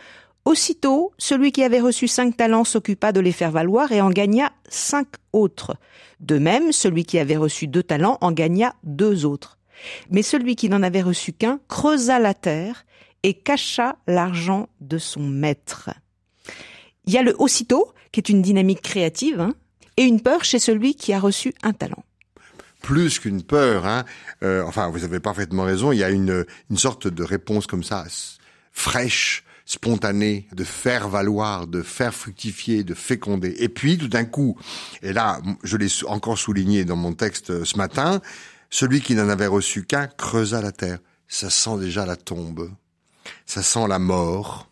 Aussitôt, 0.46 1.12
celui 1.18 1.52
qui 1.52 1.62
avait 1.62 1.82
reçu 1.82 2.08
cinq 2.08 2.38
talents 2.38 2.64
s'occupa 2.64 3.12
de 3.12 3.20
les 3.20 3.34
faire 3.34 3.52
valoir 3.52 3.92
et 3.92 4.00
en 4.00 4.12
gagna 4.12 4.54
cinq 4.70 5.08
autres. 5.34 5.76
De 6.22 6.38
même, 6.38 6.72
celui 6.72 7.04
qui 7.04 7.20
avait 7.20 7.36
reçu 7.36 7.68
deux 7.68 7.84
talents 7.84 8.18
en 8.22 8.32
gagna 8.32 8.76
deux 8.84 9.26
autres. 9.26 9.58
Mais 10.10 10.24
celui 10.24 10.56
qui 10.56 10.70
n'en 10.70 10.84
avait 10.84 11.02
reçu 11.02 11.34
qu'un 11.34 11.60
creusa 11.68 12.18
la 12.18 12.34
terre 12.34 12.86
et 13.24 13.34
cacha 13.34 13.98
l'argent 14.08 14.70
de 14.80 15.00
son 15.00 15.20
maître. 15.20 15.90
Il 17.05 17.13
y 17.13 17.17
a 17.17 17.24
le 17.24 17.36
aussitôt, 17.39 17.93
qui 18.12 18.20
est 18.20 18.29
une 18.29 18.41
dynamique 18.41 18.81
créative, 18.81 19.39
hein, 19.39 19.53
et 19.98 20.03
une 20.03 20.22
peur 20.22 20.43
chez 20.43 20.60
celui 20.60 20.96
qui 20.96 21.13
a 21.13 21.20
reçu 21.20 21.53
un 21.63 21.74
talent. 21.74 22.03
Plus 22.81 23.20
qu'une 23.20 23.43
peur, 23.43 23.86
hein, 23.86 24.05
euh, 24.43 24.63
enfin, 24.65 24.89
vous 24.89 25.03
avez 25.03 25.20
parfaitement 25.20 25.63
raison, 25.63 25.91
il 25.91 26.00
y 26.00 26.03
a 26.03 26.10
une, 26.10 26.46
une 26.70 26.77
sorte 26.77 27.08
de 27.08 27.24
réponse 27.24 27.67
comme 27.67 27.84
ça, 27.84 28.05
fraîche, 28.72 29.43
spontanée, 29.65 30.48
de 30.53 30.63
faire 30.63 31.08
valoir, 31.08 31.67
de 31.67 31.81
faire 31.81 32.13
fructifier, 32.13 32.84
de 32.84 32.93
féconder. 32.93 33.55
Et 33.60 33.70
puis, 33.70 33.98
tout 33.98 34.08
d'un 34.08 34.25
coup, 34.25 34.58
et 35.01 35.13
là, 35.13 35.39
je 35.63 35.77
l'ai 35.77 35.88
encore 36.08 36.38
souligné 36.38 36.84
dans 36.86 36.96
mon 36.96 37.13
texte 37.13 37.51
euh, 37.51 37.65
ce 37.65 37.77
matin, 37.77 38.22
Celui 38.74 39.01
qui 39.01 39.15
n'en 39.15 39.27
avait 39.27 39.48
reçu 39.48 39.84
qu'un 39.84 40.08
creusa 40.08 40.62
la 40.62 40.72
terre. 40.72 41.00
Ça 41.27 41.50
sent 41.50 41.77
déjà 41.77 42.05
la 42.05 42.15
tombe. 42.15 42.72
Ça 43.46 43.62
sent 43.63 43.86
la 43.88 44.00
mort. 44.00 44.71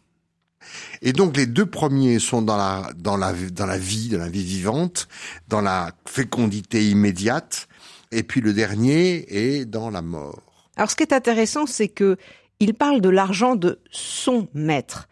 Et 1.01 1.13
donc 1.13 1.37
les 1.37 1.45
deux 1.45 1.65
premiers 1.65 2.19
sont 2.19 2.41
dans 2.41 2.57
la 2.57 2.91
dans 2.95 3.17
la 3.17 3.33
dans 3.33 3.65
la 3.65 3.77
vie, 3.77 4.09
dans 4.09 4.19
la 4.19 4.29
vie 4.29 4.43
vivante, 4.43 5.07
dans 5.47 5.61
la 5.61 5.91
fécondité 6.05 6.89
immédiate, 6.89 7.67
et 8.11 8.23
puis 8.23 8.41
le 8.41 8.53
dernier 8.53 9.25
est 9.29 9.65
dans 9.65 9.89
la 9.89 10.01
mort. 10.01 10.41
Alors 10.75 10.89
ce 10.89 10.95
qui 10.95 11.03
est 11.03 11.13
intéressant, 11.13 11.65
c'est 11.65 11.89
que 11.89 12.17
il 12.59 12.73
parle 12.73 13.01
de 13.01 13.09
l'argent 13.09 13.55
de 13.55 13.79
son 13.91 14.47
maître. 14.53 15.07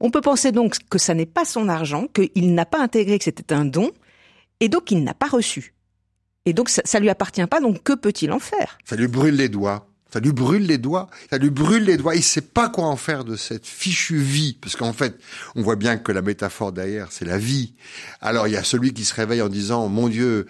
On 0.00 0.10
peut 0.10 0.20
penser 0.20 0.52
donc 0.52 0.76
que 0.90 0.98
ça 0.98 1.14
n'est 1.14 1.26
pas 1.26 1.44
son 1.44 1.68
argent, 1.68 2.06
qu'il 2.08 2.54
n'a 2.54 2.66
pas 2.66 2.80
intégré 2.80 3.18
que 3.18 3.24
c'était 3.24 3.54
un 3.54 3.64
don, 3.64 3.90
et 4.60 4.68
donc 4.68 4.90
il 4.90 5.04
n'a 5.04 5.14
pas 5.14 5.28
reçu. 5.28 5.74
Et 6.44 6.52
donc 6.52 6.68
ça, 6.68 6.82
ça 6.84 6.98
lui 6.98 7.08
appartient 7.08 7.46
pas, 7.46 7.60
donc 7.60 7.82
que 7.82 7.92
peut-il 7.92 8.32
en 8.32 8.40
faire? 8.40 8.78
Ça 8.84 8.96
lui 8.96 9.06
brûle 9.06 9.36
les 9.36 9.48
doigts. 9.48 9.86
Ça 10.12 10.20
lui 10.20 10.32
brûle 10.32 10.66
les 10.66 10.78
doigts. 10.78 11.08
Ça 11.30 11.38
lui 11.38 11.50
brûle 11.50 11.84
les 11.84 11.96
doigts. 11.96 12.14
Il 12.14 12.22
sait 12.22 12.42
pas 12.42 12.68
quoi 12.68 12.86
en 12.86 12.96
faire 12.96 13.24
de 13.24 13.36
cette 13.36 13.66
fichue 13.66 14.18
vie. 14.18 14.58
Parce 14.60 14.76
qu'en 14.76 14.92
fait, 14.92 15.18
on 15.54 15.62
voit 15.62 15.76
bien 15.76 15.96
que 15.96 16.12
la 16.12 16.20
métaphore 16.20 16.72
derrière, 16.72 17.08
c'est 17.10 17.24
la 17.24 17.38
vie. 17.38 17.72
Alors, 18.20 18.46
il 18.46 18.52
y 18.52 18.56
a 18.56 18.64
celui 18.64 18.92
qui 18.92 19.04
se 19.04 19.14
réveille 19.14 19.40
en 19.40 19.48
disant, 19.48 19.88
mon 19.88 20.08
Dieu, 20.08 20.46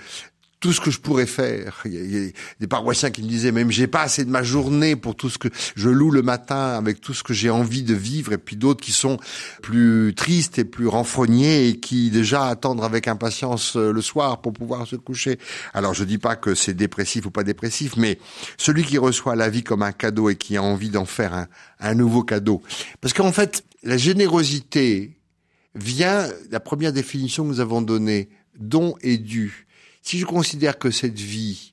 tout 0.63 0.73
ce 0.73 0.81
que 0.81 0.93
je 0.93 1.01
pourrais 1.01 1.27
faire. 1.27 1.83
Il 1.85 2.15
y, 2.15 2.29
a, 2.29 2.31
des 2.61 2.67
paroissiens 2.69 3.11
qui 3.11 3.23
me 3.23 3.29
disaient 3.29 3.51
même 3.51 3.73
j'ai 3.73 3.89
pas 3.89 4.03
assez 4.03 4.25
de 4.25 4.31
ma 4.31 4.45
journée 4.45 4.95
pour 4.95 5.17
tout 5.17 5.29
ce 5.29 5.37
que 5.37 5.49
je 5.75 5.91
loue 5.91 6.13
le 6.13 6.23
matin 6.23 6.75
avec 6.79 7.01
tout 7.01 7.13
ce 7.13 7.25
que 7.25 7.35
j'ai 7.35 7.51
envie 7.51 7.83
de 7.83 7.95
vivre 7.95 8.33
et 8.33 8.39
puis 8.39 8.55
d'autres 8.55 8.81
qui 8.81 8.93
sont 8.93 9.19
plus 9.61 10.15
tristes 10.15 10.61
et 10.61 10.65
plus 10.65 10.87
renfrognés 10.87 11.69
et 11.69 11.81
qui 11.81 12.11
déjà 12.11 12.47
attendent 12.47 12.85
avec 12.85 13.09
impatience 13.09 13.77
euh, 13.77 13.93
le 13.93 14.01
soir 14.01 14.41
pour 14.41 14.53
pouvoir 14.53 14.87
se 14.87 14.95
coucher. 14.95 15.39
Alors 15.75 15.95
je 15.95 16.05
dis 16.05 16.19
pas 16.19 16.37
que 16.37 16.55
c'est 16.55 16.75
dépressif 16.75 17.27
ou 17.27 17.33
pas 17.33 17.43
dépressif, 17.43 17.97
mais 17.97 18.21
celui 18.57 18.85
qui 18.85 18.99
reçoit 18.99 19.35
la 19.35 19.51
vie 19.51 19.65
comme 19.65 19.83
un 19.83 19.93
cadeau 19.93 20.31
et 20.31 20.37
qui 20.37 20.57
a 20.57 20.63
envie 20.63 20.91
d'en 20.91 21.07
faire 21.07 21.35
un, 21.35 21.49
un 21.81 21.95
nouveau 21.95 22.23
cadeau. 22.23 22.63
Parce 23.01 23.13
qu'en 23.13 23.33
fait, 23.33 23.65
la 23.83 23.97
générosité 23.97 25.19
vient, 25.75 26.29
la 26.53 26.61
première 26.61 26.93
définition 26.93 27.43
que 27.43 27.49
nous 27.49 27.61
avons 27.61 27.83
donnée, 27.83 28.29
don 28.61 28.95
et 29.03 29.19
dû 29.19 29.67
si 30.03 30.19
je 30.19 30.27
considère 30.27 30.79
que 30.79 30.91
cette 30.91 31.19
vie, 31.19 31.73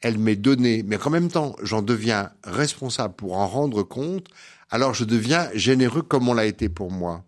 elle 0.00 0.18
m'est 0.18 0.36
donnée, 0.36 0.82
mais 0.84 0.98
qu'en 0.98 1.10
même 1.10 1.30
temps, 1.30 1.56
j'en 1.62 1.82
deviens 1.82 2.30
responsable 2.44 3.14
pour 3.14 3.36
en 3.36 3.46
rendre 3.46 3.82
compte, 3.82 4.28
alors 4.70 4.94
je 4.94 5.04
deviens 5.04 5.48
généreux 5.54 6.02
comme 6.02 6.28
on 6.28 6.34
l'a 6.34 6.44
été 6.44 6.68
pour 6.68 6.90
moi. 6.90 7.24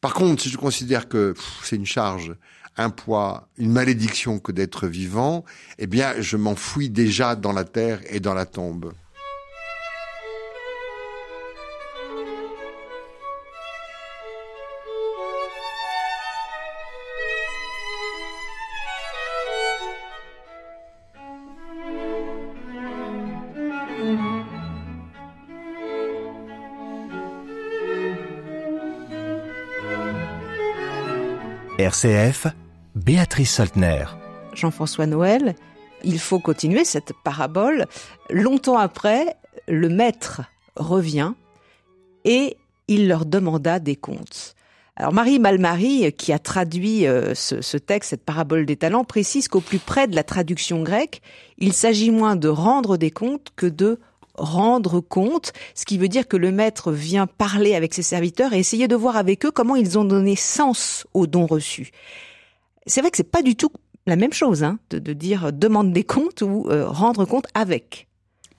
Par 0.00 0.14
contre, 0.14 0.42
si 0.42 0.48
je 0.48 0.56
considère 0.56 1.08
que 1.08 1.34
c'est 1.62 1.76
une 1.76 1.86
charge, 1.86 2.34
un 2.76 2.90
poids, 2.90 3.48
une 3.56 3.70
malédiction 3.70 4.38
que 4.38 4.50
d'être 4.50 4.88
vivant, 4.88 5.44
eh 5.78 5.86
bien, 5.86 6.14
je 6.20 6.36
m'enfouis 6.36 6.90
déjà 6.90 7.36
dans 7.36 7.52
la 7.52 7.64
terre 7.64 8.00
et 8.10 8.18
dans 8.18 8.34
la 8.34 8.46
tombe. 8.46 8.92
RCF, 31.82 32.46
Béatrice 32.94 33.52
Saltner. 33.52 34.04
Jean-François 34.54 35.06
Noël, 35.06 35.54
il 36.04 36.18
faut 36.18 36.38
continuer 36.38 36.84
cette 36.84 37.12
parabole. 37.24 37.86
Longtemps 38.30 38.78
après, 38.78 39.36
le 39.68 39.88
maître 39.88 40.42
revient 40.76 41.32
et 42.24 42.56
il 42.88 43.08
leur 43.08 43.24
demanda 43.26 43.78
des 43.78 43.96
comptes. 43.96 44.54
Alors 44.96 45.12
Marie 45.12 45.38
Malmarie, 45.38 46.12
qui 46.12 46.32
a 46.32 46.38
traduit 46.38 47.06
euh, 47.06 47.34
ce, 47.34 47.62
ce, 47.62 47.78
texte, 47.78 48.10
cette 48.10 48.24
parabole 48.24 48.66
des 48.66 48.76
talents, 48.76 49.04
précise 49.04 49.48
qu'au 49.48 49.60
plus 49.60 49.78
près 49.78 50.06
de 50.06 50.14
la 50.14 50.22
traduction 50.22 50.82
grecque, 50.82 51.22
il 51.58 51.72
s'agit 51.72 52.10
moins 52.10 52.36
de 52.36 52.48
rendre 52.48 52.96
des 52.98 53.10
comptes 53.10 53.48
que 53.56 53.66
de 53.66 53.98
rendre 54.34 55.00
compte, 55.00 55.52
ce 55.74 55.84
qui 55.84 55.98
veut 55.98 56.08
dire 56.08 56.28
que 56.28 56.36
le 56.36 56.52
maître 56.52 56.92
vient 56.92 57.26
parler 57.26 57.74
avec 57.74 57.94
ses 57.94 58.02
serviteurs 58.02 58.52
et 58.52 58.58
essayer 58.58 58.88
de 58.88 58.96
voir 58.96 59.16
avec 59.16 59.44
eux 59.44 59.50
comment 59.50 59.76
ils 59.76 59.98
ont 59.98 60.04
donné 60.04 60.36
sens 60.36 61.06
aux 61.14 61.26
dons 61.26 61.46
reçus. 61.46 61.90
C'est 62.86 63.00
vrai 63.00 63.10
que 63.10 63.16
c'est 63.16 63.30
pas 63.30 63.42
du 63.42 63.56
tout 63.56 63.70
la 64.06 64.16
même 64.16 64.32
chose, 64.32 64.64
hein, 64.64 64.78
de, 64.90 64.98
de 64.98 65.12
dire 65.12 65.52
demande 65.52 65.92
des 65.92 66.04
comptes 66.04 66.42
ou 66.42 66.66
euh, 66.68 66.88
rendre 66.88 67.24
compte 67.24 67.46
avec. 67.54 68.08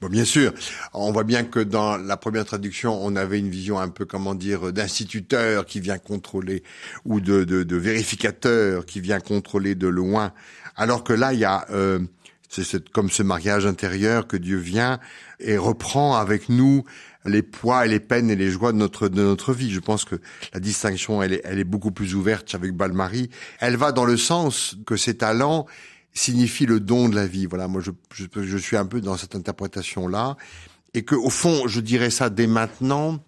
Bon, 0.03 0.09
bien 0.09 0.25
sûr, 0.25 0.53
on 0.93 1.13
voit 1.13 1.23
bien 1.23 1.45
que 1.45 1.61
dans 1.61 1.95
la 1.95 2.17
première 2.17 2.43
traduction, 2.43 2.99
on 3.01 3.15
avait 3.15 3.39
une 3.39 3.49
vision 3.49 3.79
un 3.79 3.87
peu, 3.87 4.03
comment 4.03 4.35
dire, 4.35 4.73
d'instituteur 4.73 5.65
qui 5.65 5.79
vient 5.79 5.97
contrôler 5.97 6.63
ou 7.05 7.21
de, 7.21 7.45
de, 7.45 7.75
vérificateur 7.77 8.85
qui 8.85 8.99
vient 8.99 9.21
contrôler 9.21 9.75
de 9.75 9.87
loin, 9.87 10.33
alors 10.75 11.05
que 11.05 11.13
là, 11.13 11.31
il 11.31 11.39
y 11.39 11.45
a 11.45 11.65
euh, 11.69 11.99
c'est 12.61 12.89
comme 12.89 13.09
ce 13.09 13.23
mariage 13.23 13.65
intérieur 13.65 14.27
que 14.27 14.37
Dieu 14.37 14.57
vient 14.57 14.99
et 15.39 15.57
reprend 15.57 16.15
avec 16.15 16.49
nous 16.49 16.83
les 17.25 17.41
poids 17.41 17.85
et 17.85 17.89
les 17.89 17.99
peines 17.99 18.29
et 18.29 18.35
les 18.35 18.51
joies 18.51 18.71
de 18.71 18.77
notre 18.77 19.07
de 19.07 19.23
notre 19.23 19.53
vie. 19.53 19.71
Je 19.71 19.79
pense 19.79 20.05
que 20.05 20.15
la 20.53 20.59
distinction 20.59 21.23
elle 21.23 21.33
est, 21.33 21.41
elle 21.43 21.59
est 21.59 21.63
beaucoup 21.63 21.91
plus 21.91 22.15
ouverte 22.15 22.53
avec 22.53 22.73
Balmarie. 22.73 23.29
Elle 23.59 23.77
va 23.77 23.91
dans 23.91 24.05
le 24.05 24.17
sens 24.17 24.75
que 24.85 24.97
ces 24.97 25.15
talents 25.15 25.65
signifient 26.13 26.67
le 26.67 26.79
don 26.79 27.09
de 27.09 27.15
la 27.15 27.25
vie. 27.25 27.47
Voilà, 27.47 27.67
moi 27.67 27.81
je, 27.81 27.91
je, 28.13 28.25
je 28.43 28.57
suis 28.57 28.77
un 28.77 28.85
peu 28.85 29.01
dans 29.01 29.17
cette 29.17 29.35
interprétation 29.35 30.07
là 30.07 30.37
et 30.93 31.03
que 31.03 31.15
au 31.15 31.29
fond 31.29 31.67
je 31.67 31.79
dirais 31.79 32.11
ça 32.11 32.29
dès 32.29 32.47
maintenant 32.47 33.23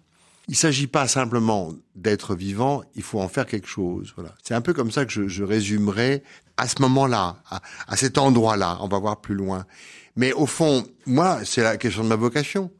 il 0.48 0.56
s'agit 0.56 0.86
pas 0.86 1.08
simplement 1.08 1.72
d'être 1.94 2.34
vivant, 2.34 2.82
il 2.94 3.02
faut 3.02 3.20
en 3.20 3.28
faire 3.28 3.46
quelque 3.46 3.66
chose. 3.66 4.12
Voilà. 4.16 4.34
C'est 4.42 4.54
un 4.54 4.60
peu 4.60 4.72
comme 4.72 4.90
ça 4.90 5.04
que 5.04 5.12
je, 5.12 5.26
je 5.26 5.42
résumerai 5.42 6.22
à 6.56 6.68
ce 6.68 6.80
moment-là, 6.82 7.42
à, 7.50 7.60
à, 7.88 7.96
cet 7.96 8.16
endroit-là. 8.18 8.78
On 8.80 8.88
va 8.88 8.98
voir 8.98 9.20
plus 9.20 9.34
loin. 9.34 9.66
Mais 10.14 10.32
au 10.32 10.46
fond, 10.46 10.86
moi, 11.04 11.40
c'est 11.44 11.62
la 11.62 11.76
question 11.76 12.04
de 12.04 12.08
ma 12.08 12.16
vocation. 12.16 12.70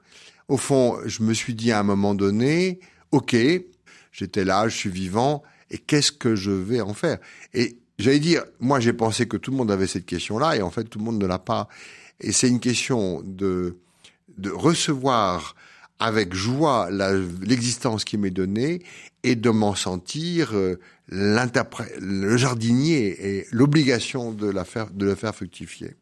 Au 0.48 0.56
fond, 0.56 0.98
je 1.06 1.22
me 1.22 1.34
suis 1.34 1.54
dit 1.54 1.72
à 1.72 1.80
un 1.80 1.82
moment 1.82 2.14
donné, 2.14 2.78
ok, 3.10 3.36
j'étais 4.12 4.44
là, 4.44 4.68
je 4.68 4.76
suis 4.76 4.90
vivant, 4.90 5.42
et 5.70 5.78
qu'est-ce 5.78 6.12
que 6.12 6.36
je 6.36 6.52
vais 6.52 6.80
en 6.80 6.94
faire? 6.94 7.18
Et 7.52 7.78
j'allais 7.98 8.20
dire, 8.20 8.44
moi, 8.60 8.78
j'ai 8.78 8.92
pensé 8.92 9.26
que 9.26 9.36
tout 9.36 9.50
le 9.50 9.56
monde 9.56 9.72
avait 9.72 9.88
cette 9.88 10.06
question-là, 10.06 10.56
et 10.56 10.62
en 10.62 10.70
fait, 10.70 10.84
tout 10.84 11.00
le 11.00 11.04
monde 11.04 11.20
ne 11.20 11.26
l'a 11.26 11.40
pas. 11.40 11.68
Et 12.20 12.30
c'est 12.30 12.48
une 12.48 12.60
question 12.60 13.22
de 13.24 13.76
de 14.38 14.50
recevoir 14.50 15.54
avec 15.98 16.34
joie 16.34 16.88
l'existence 16.90 18.04
qui 18.04 18.18
m'est 18.18 18.30
donnée 18.30 18.82
et 19.22 19.34
de 19.34 19.50
m'en 19.50 19.74
sentir 19.74 20.54
euh, 20.54 20.78
le 21.08 22.36
jardinier 22.36 23.38
et 23.38 23.46
l'obligation 23.50 24.32
de, 24.32 24.48
la 24.48 24.64
faire, 24.64 24.90
de 24.90 25.06
le 25.06 25.14
faire 25.14 25.34
fructifier. 25.34 25.94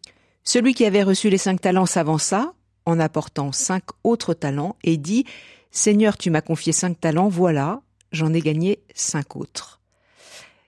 Celui 0.43 0.75
qui 0.75 0.85
avait 0.85 1.03
reçu 1.03 1.31
les 1.31 1.39
cinq 1.39 1.61
talents 1.61 1.87
s'avança 1.87 2.55
en 2.87 3.01
apportant 3.01 3.53
cinq 3.53 3.85
autres 4.03 4.35
talents 4.35 4.77
et 4.85 4.97
dit 4.97 5.25
Seigneur, 5.71 6.17
tu 6.17 6.31
m'as 6.31 6.43
confié 6.43 6.73
cinq 6.73 7.01
talents, 7.01 7.29
voilà, 7.29 7.81
j'en 8.13 8.33
ai 8.33 8.41
gagné 8.41 8.81
cinq 8.95 9.37
autres. 9.37 9.81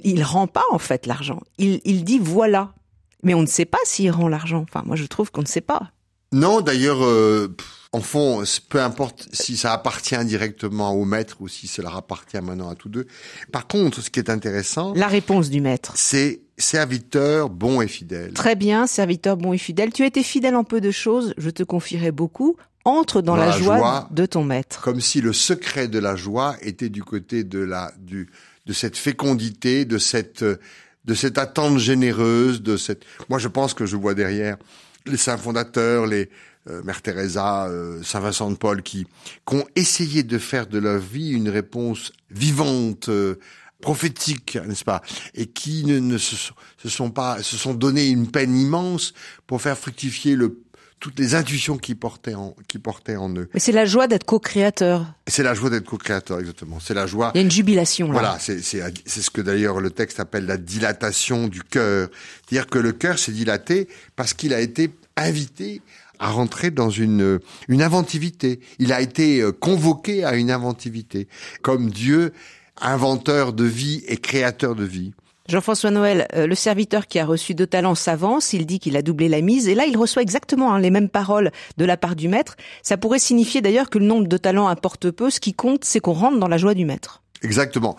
Il 0.00 0.22
rend 0.22 0.46
pas 0.46 0.64
en 0.70 0.78
fait 0.78 1.06
l'argent. 1.06 1.40
Il, 1.58 1.80
il 1.84 2.04
dit 2.04 2.18
voilà. 2.18 2.74
Mais 3.22 3.34
on 3.34 3.42
ne 3.42 3.46
sait 3.46 3.64
pas 3.64 3.78
s'il 3.84 4.10
rend 4.10 4.28
l'argent. 4.28 4.64
Enfin, 4.68 4.82
moi 4.86 4.96
je 4.96 5.04
trouve 5.04 5.30
qu'on 5.30 5.42
ne 5.42 5.46
sait 5.46 5.60
pas. 5.60 5.90
Non, 6.32 6.60
d'ailleurs, 6.60 7.02
euh, 7.04 7.54
en 7.92 8.00
fond, 8.00 8.42
peu 8.68 8.80
importe 8.82 9.28
si 9.32 9.56
ça 9.56 9.72
appartient 9.72 10.24
directement 10.24 10.92
au 10.92 11.04
maître 11.04 11.36
ou 11.40 11.48
si 11.48 11.66
cela 11.66 11.94
appartient 11.94 12.40
maintenant 12.40 12.68
à 12.68 12.74
tous 12.74 12.88
deux. 12.88 13.06
Par 13.52 13.66
contre, 13.66 14.00
ce 14.02 14.10
qui 14.10 14.18
est 14.18 14.28
intéressant... 14.28 14.92
La 14.94 15.06
réponse 15.06 15.50
du 15.50 15.60
maître. 15.60 15.92
C'est 15.94 16.40
serviteur 16.58 17.48
bon 17.48 17.80
et 17.80 17.88
fidèle. 17.88 18.32
Très 18.32 18.56
bien, 18.56 18.86
serviteur 18.86 19.36
bon 19.36 19.52
et 19.52 19.58
fidèle. 19.58 19.92
Tu 19.92 20.02
as 20.02 20.06
été 20.06 20.22
fidèle 20.22 20.56
en 20.56 20.64
peu 20.64 20.80
de 20.80 20.90
choses, 20.90 21.34
je 21.38 21.50
te 21.50 21.62
confierai 21.62 22.12
beaucoup. 22.12 22.56
Entre 22.84 23.20
dans, 23.20 23.32
dans 23.32 23.40
la, 23.40 23.46
la 23.46 23.58
joie, 23.58 23.78
joie, 23.78 24.08
de 24.12 24.26
ton 24.26 24.44
maître. 24.44 24.80
Comme 24.80 25.00
si 25.00 25.20
le 25.20 25.32
secret 25.32 25.88
de 25.88 25.98
la 25.98 26.14
joie 26.14 26.56
était 26.62 26.88
du 26.88 27.02
côté 27.02 27.42
de 27.42 27.58
la, 27.58 27.92
du, 27.98 28.28
de 28.66 28.72
cette 28.72 28.96
fécondité, 28.96 29.84
de 29.84 29.98
cette, 29.98 30.44
de 30.44 31.14
cette 31.14 31.36
attente 31.36 31.78
généreuse, 31.78 32.62
de 32.62 32.76
cette, 32.76 33.02
moi 33.28 33.40
je 33.40 33.48
pense 33.48 33.74
que 33.74 33.86
je 33.86 33.96
vois 33.96 34.14
derrière 34.14 34.56
les 35.04 35.16
saints 35.16 35.36
fondateurs, 35.36 36.06
les 36.06 36.30
euh, 36.68 36.82
Mère 36.82 37.02
Teresa, 37.02 37.66
euh, 37.66 38.02
Saint 38.02 38.20
Vincent 38.20 38.50
de 38.50 38.56
Paul, 38.56 38.82
qui, 38.82 39.06
qui, 39.46 39.54
ont 39.54 39.66
essayé 39.76 40.22
de 40.22 40.38
faire 40.38 40.66
de 40.66 40.78
leur 40.78 40.98
vie 40.98 41.30
une 41.30 41.48
réponse 41.48 42.12
vivante, 42.30 43.08
euh, 43.08 43.36
prophétique, 43.80 44.58
n'est-ce 44.66 44.84
pas, 44.84 45.02
et 45.34 45.46
qui 45.46 45.84
ne, 45.84 45.98
ne 45.98 46.18
se, 46.18 46.34
se, 46.78 46.88
sont 46.88 47.10
pas, 47.10 47.42
se 47.42 47.56
sont 47.56 47.74
donné 47.74 48.06
une 48.06 48.30
peine 48.30 48.56
immense 48.56 49.12
pour 49.46 49.60
faire 49.60 49.76
fructifier 49.76 50.34
le 50.34 50.60
toutes 50.98 51.18
les 51.18 51.34
intuitions 51.34 51.76
qui 51.76 51.94
portaient 51.94 52.34
en, 52.34 52.56
qui 52.68 52.78
portaient 52.78 53.16
en 53.16 53.30
eux. 53.36 53.48
Mais 53.52 53.60
c'est 53.60 53.72
la 53.72 53.84
joie 53.84 54.06
d'être 54.06 54.24
co-créateur. 54.24 55.06
C'est 55.26 55.42
la 55.42 55.54
joie 55.54 55.70
d'être 55.70 55.84
co-créateur, 55.84 56.40
exactement. 56.40 56.80
C'est 56.80 56.94
la 56.94 57.06
joie. 57.06 57.32
Il 57.34 57.38
y 57.38 57.40
a 57.40 57.44
une 57.44 57.50
jubilation 57.50 58.06
là. 58.08 58.12
Voilà, 58.12 58.38
c'est 58.40 58.62
c'est 58.62 58.82
c'est 59.04 59.20
ce 59.20 59.30
que 59.30 59.40
d'ailleurs 59.40 59.80
le 59.80 59.90
texte 59.90 60.20
appelle 60.20 60.46
la 60.46 60.56
dilatation 60.56 61.48
du 61.48 61.62
cœur. 61.62 62.08
C'est-à-dire 62.48 62.66
que 62.66 62.78
le 62.78 62.92
cœur 62.92 63.18
s'est 63.18 63.32
dilaté 63.32 63.88
parce 64.16 64.32
qu'il 64.32 64.54
a 64.54 64.60
été 64.60 64.90
invité 65.16 65.82
à 66.18 66.30
rentrer 66.30 66.70
dans 66.70 66.90
une, 66.90 67.40
une 67.68 67.82
inventivité. 67.82 68.60
Il 68.78 68.92
a 68.92 69.00
été 69.00 69.40
euh, 69.40 69.52
convoqué 69.52 70.24
à 70.24 70.34
une 70.36 70.50
inventivité, 70.50 71.28
comme 71.62 71.90
Dieu, 71.90 72.32
inventeur 72.80 73.52
de 73.52 73.64
vie 73.64 74.02
et 74.08 74.16
créateur 74.16 74.74
de 74.74 74.84
vie. 74.84 75.12
Jean-François 75.48 75.92
Noël, 75.92 76.26
euh, 76.34 76.46
le 76.46 76.54
serviteur 76.56 77.06
qui 77.06 77.20
a 77.20 77.24
reçu 77.24 77.54
deux 77.54 77.66
talents 77.68 77.94
s'avance, 77.94 78.52
il 78.52 78.66
dit 78.66 78.80
qu'il 78.80 78.96
a 78.96 79.02
doublé 79.02 79.28
la 79.28 79.40
mise, 79.40 79.68
et 79.68 79.76
là 79.76 79.86
il 79.86 79.96
reçoit 79.96 80.22
exactement 80.22 80.74
hein, 80.74 80.80
les 80.80 80.90
mêmes 80.90 81.08
paroles 81.08 81.52
de 81.76 81.84
la 81.84 81.96
part 81.96 82.16
du 82.16 82.26
maître. 82.26 82.56
Ça 82.82 82.96
pourrait 82.96 83.20
signifier 83.20 83.60
d'ailleurs 83.60 83.88
que 83.88 83.98
le 83.98 84.06
nombre 84.06 84.26
de 84.26 84.36
talents 84.36 84.66
importe 84.66 85.10
peu, 85.10 85.30
ce 85.30 85.38
qui 85.38 85.54
compte 85.54 85.84
c'est 85.84 86.00
qu'on 86.00 86.14
rentre 86.14 86.38
dans 86.38 86.48
la 86.48 86.58
joie 86.58 86.74
du 86.74 86.84
maître. 86.84 87.22
Exactement. 87.42 87.96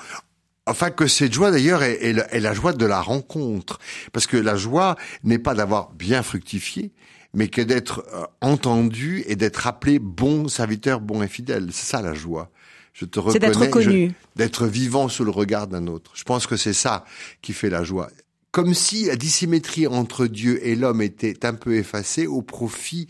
Enfin, 0.68 0.92
que 0.92 1.08
cette 1.08 1.34
joie 1.34 1.52
d'ailleurs 1.52 1.84
est, 1.84 2.14
la 2.14 2.54
joie 2.54 2.74
de 2.74 2.86
la 2.86 3.02
rencontre. 3.02 3.80
Parce 4.14 4.28
que 4.28 4.38
la 4.38 4.56
joie 4.56 4.96
n'est 5.24 5.40
pas 5.40 5.56
d'avoir 5.56 5.92
bien 5.92 6.24
fructifié, 6.24 6.92
mais 7.34 7.48
que 7.48 7.62
d'être 7.62 8.06
euh, 8.14 8.26
entendu 8.42 9.24
et 9.28 9.36
d'être 9.36 9.68
appelé 9.68 10.00
bon 10.00 10.48
serviteur, 10.48 11.00
bon 11.00 11.24
et 11.24 11.28
fidèle. 11.28 11.70
C'est 11.72 11.86
ça 11.86 12.02
la 12.02 12.14
joie. 12.14 12.52
Je 12.94 13.06
te 13.06 13.20
reconnais. 13.20 13.34
C'est 13.34 13.48
d'être 13.48 13.60
reconnu. 13.60 14.12
D'être 14.36 14.68
vivant 14.68 15.08
sous 15.08 15.24
le 15.24 15.32
regard 15.32 15.68
d'un 15.68 15.88
autre. 15.88 16.12
Je 16.16 16.24
pense 16.24 16.48
que 16.48 16.58
c'est 16.58 16.74
ça 16.74 17.06
qui 17.42 17.54
fait 17.54 17.70
la 17.70 17.84
joie. 17.84 18.10
Comme 18.52 18.74
si 18.74 19.06
la 19.06 19.16
dissymétrie 19.16 19.88
entre 19.88 20.26
Dieu 20.26 20.66
et 20.66 20.76
l'homme 20.76 21.02
était 21.02 21.46
un 21.46 21.54
peu 21.54 21.76
effacée 21.76 22.26
au 22.26 22.42
profit 22.42 23.08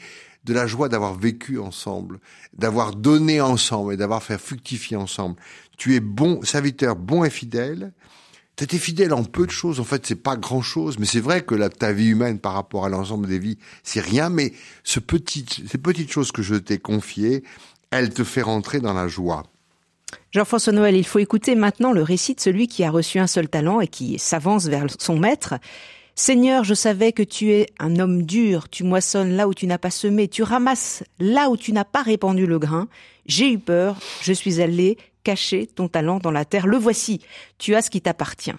de 0.47 0.53
la 0.53 0.65
joie 0.65 0.89
d'avoir 0.89 1.13
vécu 1.13 1.59
ensemble, 1.59 2.19
d'avoir 2.57 2.95
donné 2.95 3.41
ensemble 3.41 3.93
et 3.93 3.97
d'avoir 3.97 4.23
fait 4.23 4.37
fructifier 4.37 4.97
ensemble. 4.97 5.35
Tu 5.77 5.95
es 5.95 5.99
bon 5.99 6.41
serviteur, 6.43 6.95
bon 6.95 7.23
et 7.23 7.29
fidèle. 7.29 7.93
Tu 8.55 8.63
été 8.63 8.79
fidèle 8.79 9.13
en 9.13 9.23
peu 9.23 9.45
de 9.45 9.51
choses. 9.51 9.79
En 9.79 9.83
fait, 9.83 10.05
c'est 10.05 10.15
pas 10.15 10.35
grand 10.35 10.63
chose, 10.63 10.97
mais 10.97 11.05
c'est 11.05 11.19
vrai 11.19 11.43
que 11.43 11.55
ta 11.67 11.93
vie 11.93 12.07
humaine 12.07 12.39
par 12.39 12.53
rapport 12.53 12.85
à 12.85 12.89
l'ensemble 12.89 13.27
des 13.27 13.37
vies, 13.37 13.59
c'est 13.83 14.01
rien. 14.01 14.29
Mais 14.29 14.53
ce 14.83 14.99
ces 14.99 15.77
petites 15.77 16.11
choses 16.11 16.31
que 16.31 16.41
je 16.41 16.55
t'ai 16.55 16.79
confiées, 16.79 17.43
elles 17.91 18.09
te 18.09 18.23
font 18.23 18.43
rentrer 18.43 18.79
dans 18.79 18.93
la 18.93 19.07
joie. 19.07 19.43
Jean-François 20.31 20.73
Noël, 20.73 20.95
il 20.95 21.05
faut 21.05 21.19
écouter 21.19 21.55
maintenant 21.55 21.91
le 21.91 22.01
récit 22.01 22.35
de 22.35 22.39
celui 22.39 22.67
qui 22.67 22.83
a 22.83 22.89
reçu 22.89 23.19
un 23.19 23.27
seul 23.27 23.47
talent 23.47 23.79
et 23.79 23.87
qui 23.87 24.17
s'avance 24.19 24.65
vers 24.65 24.87
son 24.99 25.17
maître. 25.17 25.55
Seigneur, 26.19 26.63
je 26.63 26.73
savais 26.73 27.11
que 27.11 27.21
tu 27.21 27.51
es 27.51 27.67
un 27.77 27.99
homme 27.99 28.23
dur, 28.23 28.69
tu 28.69 28.83
moissonnes 28.83 29.35
là 29.35 29.47
où 29.47 29.53
tu 29.53 29.67
n'as 29.67 29.77
pas 29.77 29.91
semé, 29.91 30.27
tu 30.27 30.41
ramasses 30.41 31.03
là 31.19 31.51
où 31.51 31.55
tu 31.55 31.71
n'as 31.71 31.85
pas 31.85 32.01
répandu 32.01 32.47
le 32.47 32.57
grain. 32.57 32.87
J'ai 33.27 33.51
eu 33.51 33.59
peur, 33.59 33.99
je 34.23 34.33
suis 34.33 34.59
allé 34.59 34.97
cacher 35.23 35.67
ton 35.67 35.87
talent 35.87 36.17
dans 36.17 36.31
la 36.31 36.43
terre, 36.43 36.65
le 36.65 36.77
voici, 36.77 37.21
tu 37.59 37.75
as 37.75 37.83
ce 37.83 37.91
qui 37.91 38.01
t'appartient. 38.01 38.55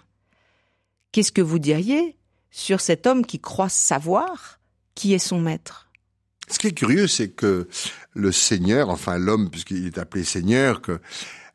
Qu'est-ce 1.11 1.33
que 1.33 1.43
vous 1.43 1.59
diriez 1.59 2.15
sur 2.53 2.81
cet 2.81 3.09
homme 3.09 3.27
qui 3.27 3.41
croit 3.41 3.69
savoir 3.69 4.61
qui 4.95 5.13
est 5.13 5.19
son 5.19 5.41
maître? 5.41 5.89
Ce 6.47 6.61
qui 6.61 6.69
est 6.69 6.73
curieux, 6.73 7.09
c'est 7.09 7.31
que 7.31 7.67
le 8.15 8.31
Seigneur, 8.31 8.89
enfin 8.89 9.19
l'homme, 9.19 9.51
puisqu'il 9.51 9.85
est 9.85 9.99
appelé 9.99 10.23
Seigneur, 10.23 10.81
que 10.81 11.01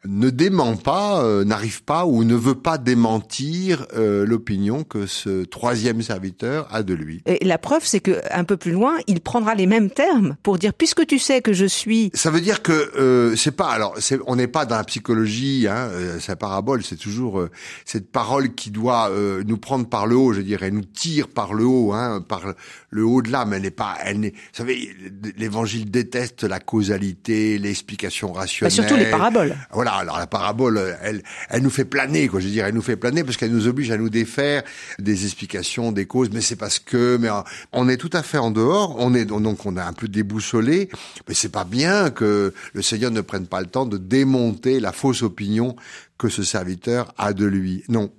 ne 0.05 0.29
dément 0.29 0.75
pas, 0.75 1.23
euh, 1.23 1.45
n'arrive 1.45 1.83
pas 1.83 2.05
ou 2.05 2.23
ne 2.23 2.35
veut 2.35 2.55
pas 2.55 2.77
démentir 2.77 3.85
euh, 3.95 4.25
l'opinion 4.25 4.83
que 4.83 5.05
ce 5.05 5.45
troisième 5.45 6.01
serviteur 6.01 6.67
a 6.71 6.83
de 6.83 6.93
lui. 6.93 7.21
Et 7.25 7.45
la 7.45 7.57
preuve, 7.57 7.85
c'est 7.85 8.01
que 8.01 8.21
un 8.31 8.43
peu 8.43 8.57
plus 8.57 8.71
loin, 8.71 8.97
il 9.07 9.21
prendra 9.21 9.55
les 9.55 9.65
mêmes 9.65 9.89
termes 9.89 10.35
pour 10.43 10.57
dire 10.57 10.73
puisque 10.73 11.05
tu 11.05 11.19
sais 11.19 11.41
que 11.41 11.53
je 11.53 11.65
suis. 11.65 12.11
Ça 12.13 12.31
veut 12.31 12.41
dire 12.41 12.61
que 12.61 12.91
euh, 12.97 13.35
c'est 13.35 13.51
pas 13.51 13.69
alors 13.69 13.95
c'est, 13.99 14.19
on 14.27 14.35
n'est 14.35 14.47
pas 14.47 14.65
dans 14.65 14.75
la 14.75 14.83
psychologie, 14.83 15.67
hein, 15.69 15.89
sa 16.19 16.35
parabole, 16.35 16.83
c'est 16.83 16.97
toujours 16.97 17.45
cette 17.85 18.11
parole 18.11 18.53
qui 18.55 18.71
doit 18.71 19.09
nous 19.45 19.57
prendre 19.57 19.87
par 19.87 20.07
le 20.07 20.15
haut, 20.15 20.33
je 20.33 20.41
dirais, 20.41 20.71
nous 20.71 20.83
tire 20.83 21.27
par 21.27 21.53
le 21.53 21.65
haut, 21.65 21.93
hein, 21.93 22.23
par 22.27 22.41
le 22.89 23.05
haut 23.05 23.21
de 23.21 23.31
l'âme. 23.31 23.53
Elle 23.53 23.61
n'est 23.61 23.71
pas, 23.71 23.97
elle 24.03 24.19
n'est. 24.19 24.31
Vous 24.31 24.57
savez, 24.57 24.95
l'Évangile 25.37 25.89
déteste 25.89 26.43
la 26.43 26.59
causalité, 26.59 27.57
l'explication 27.57 28.33
rationnelle. 28.33 28.75
Bah 28.75 28.83
surtout 28.83 28.99
les 28.99 29.09
paraboles. 29.09 29.55
Voilà 29.71 29.92
alors 29.97 30.17
la 30.17 30.27
parabole, 30.27 30.97
elle, 31.01 31.23
elle 31.49 31.61
nous 31.61 31.69
fait 31.69 31.85
planer, 31.85 32.27
quoi. 32.27 32.39
Je 32.39 32.45
veux 32.45 32.51
dire, 32.51 32.65
elle 32.65 32.75
nous 32.75 32.81
fait 32.81 32.95
planer 32.95 33.23
parce 33.23 33.37
qu'elle 33.37 33.51
nous 33.51 33.67
oblige 33.67 33.91
à 33.91 33.97
nous 33.97 34.09
défaire 34.09 34.63
des 34.99 35.25
explications, 35.25 35.91
des 35.91 36.05
causes. 36.05 36.29
Mais 36.31 36.41
c'est 36.41 36.55
parce 36.55 36.79
que, 36.79 37.17
mais 37.17 37.29
on 37.71 37.89
est 37.89 37.97
tout 37.97 38.09
à 38.13 38.23
fait 38.23 38.37
en 38.37 38.51
dehors. 38.51 38.95
On 38.99 39.13
est 39.13 39.25
donc 39.25 39.65
on 39.65 39.77
est 39.77 39.81
un 39.81 39.93
peu 39.93 40.07
déboussolé. 40.07 40.89
Mais 41.27 41.33
c'est 41.33 41.51
pas 41.51 41.65
bien 41.65 42.09
que 42.09 42.53
le 42.73 42.81
Seigneur 42.81 43.11
ne 43.11 43.21
prenne 43.21 43.47
pas 43.47 43.61
le 43.61 43.67
temps 43.67 43.85
de 43.85 43.97
démonter 43.97 44.79
la 44.79 44.91
fausse 44.91 45.23
opinion 45.23 45.75
que 46.17 46.29
ce 46.29 46.43
serviteur 46.43 47.13
a 47.17 47.33
de 47.33 47.45
lui. 47.45 47.83
Non, 47.89 48.11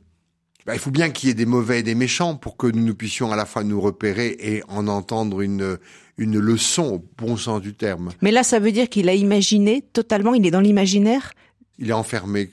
ben, 0.67 0.73
il 0.73 0.79
faut 0.79 0.91
bien 0.91 1.11
qu'il 1.11 1.29
y 1.29 1.33
ait 1.33 1.35
des 1.35 1.47
mauvais 1.47 1.81
et 1.81 1.83
des 1.83 1.95
méchants 1.95 2.37
pour 2.37 2.57
que 2.57 2.67
nous, 2.67 2.85
nous 2.85 2.95
puissions 2.95 3.31
à 3.33 3.37
la 3.37 3.45
fois 3.45 3.65
nous 3.65 3.81
repérer 3.81 4.37
et 4.41 4.63
en 4.69 4.89
entendre 4.89 5.43
une, 5.43 5.79
une 6.17 6.39
leçon 6.39 6.95
au 6.95 7.05
bon 7.19 7.37
sens 7.37 7.61
du 7.61 7.75
terme. 7.75 8.11
Mais 8.23 8.31
là, 8.31 8.43
ça 8.43 8.59
veut 8.59 8.73
dire 8.73 8.89
qu'il 8.89 9.09
a 9.09 9.15
imaginé 9.15 9.83
totalement, 9.93 10.35
il 10.35 10.47
est 10.47 10.51
dans 10.51 10.61
l'imaginaire 10.61 11.35
il 11.79 11.91
est 11.91 11.95
enfermé. 11.95 12.51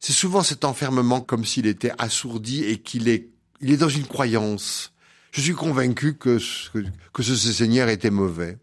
C'est 0.00 0.12
souvent 0.12 0.42
cet 0.42 0.64
enfermement 0.64 1.20
comme 1.20 1.44
s'il 1.44 1.66
était 1.66 1.92
assourdi 1.98 2.64
et 2.64 2.78
qu'il 2.78 3.08
est, 3.08 3.28
il 3.60 3.72
est 3.72 3.76
dans 3.76 3.88
une 3.88 4.06
croyance. 4.06 4.92
Je 5.32 5.40
suis 5.40 5.54
convaincu 5.54 6.14
que, 6.14 6.38
que 7.12 7.22
ce 7.22 7.34
Seigneur 7.34 7.88
était 7.88 8.10
mauvais. 8.10 8.58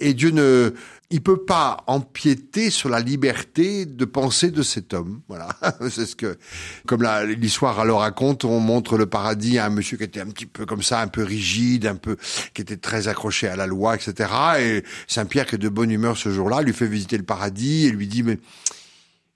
Et 0.00 0.14
Dieu 0.14 0.30
ne, 0.30 0.74
il 1.10 1.22
peut 1.22 1.44
pas 1.44 1.84
empiéter 1.86 2.70
sur 2.70 2.88
la 2.88 2.98
liberté 2.98 3.86
de 3.86 4.04
penser 4.04 4.50
de 4.50 4.62
cet 4.62 4.94
homme. 4.94 5.20
Voilà, 5.28 5.48
c'est 5.90 6.06
ce 6.06 6.16
que, 6.16 6.38
comme 6.86 7.06
l'histoire 7.38 7.84
le 7.84 7.92
raconte, 7.92 8.44
on 8.44 8.58
montre 8.58 8.96
le 8.96 9.06
paradis 9.06 9.58
à 9.58 9.66
un 9.66 9.70
monsieur 9.70 9.96
qui 9.98 10.04
était 10.04 10.20
un 10.20 10.26
petit 10.26 10.46
peu 10.46 10.66
comme 10.66 10.82
ça, 10.82 11.00
un 11.00 11.08
peu 11.08 11.22
rigide, 11.22 11.86
un 11.86 11.96
peu, 11.96 12.16
qui 12.54 12.62
était 12.62 12.78
très 12.78 13.08
accroché 13.08 13.46
à 13.46 13.56
la 13.56 13.66
loi, 13.66 13.94
etc. 13.94 14.30
Et 14.58 14.84
Saint 15.06 15.26
Pierre, 15.26 15.46
qui 15.46 15.54
est 15.54 15.58
de 15.58 15.68
bonne 15.68 15.90
humeur 15.90 16.16
ce 16.16 16.30
jour-là, 16.30 16.62
lui 16.62 16.72
fait 16.72 16.88
visiter 16.88 17.18
le 17.18 17.24
paradis 17.24 17.86
et 17.86 17.90
lui 17.90 18.06
dit 18.06 18.22
mais 18.22 18.38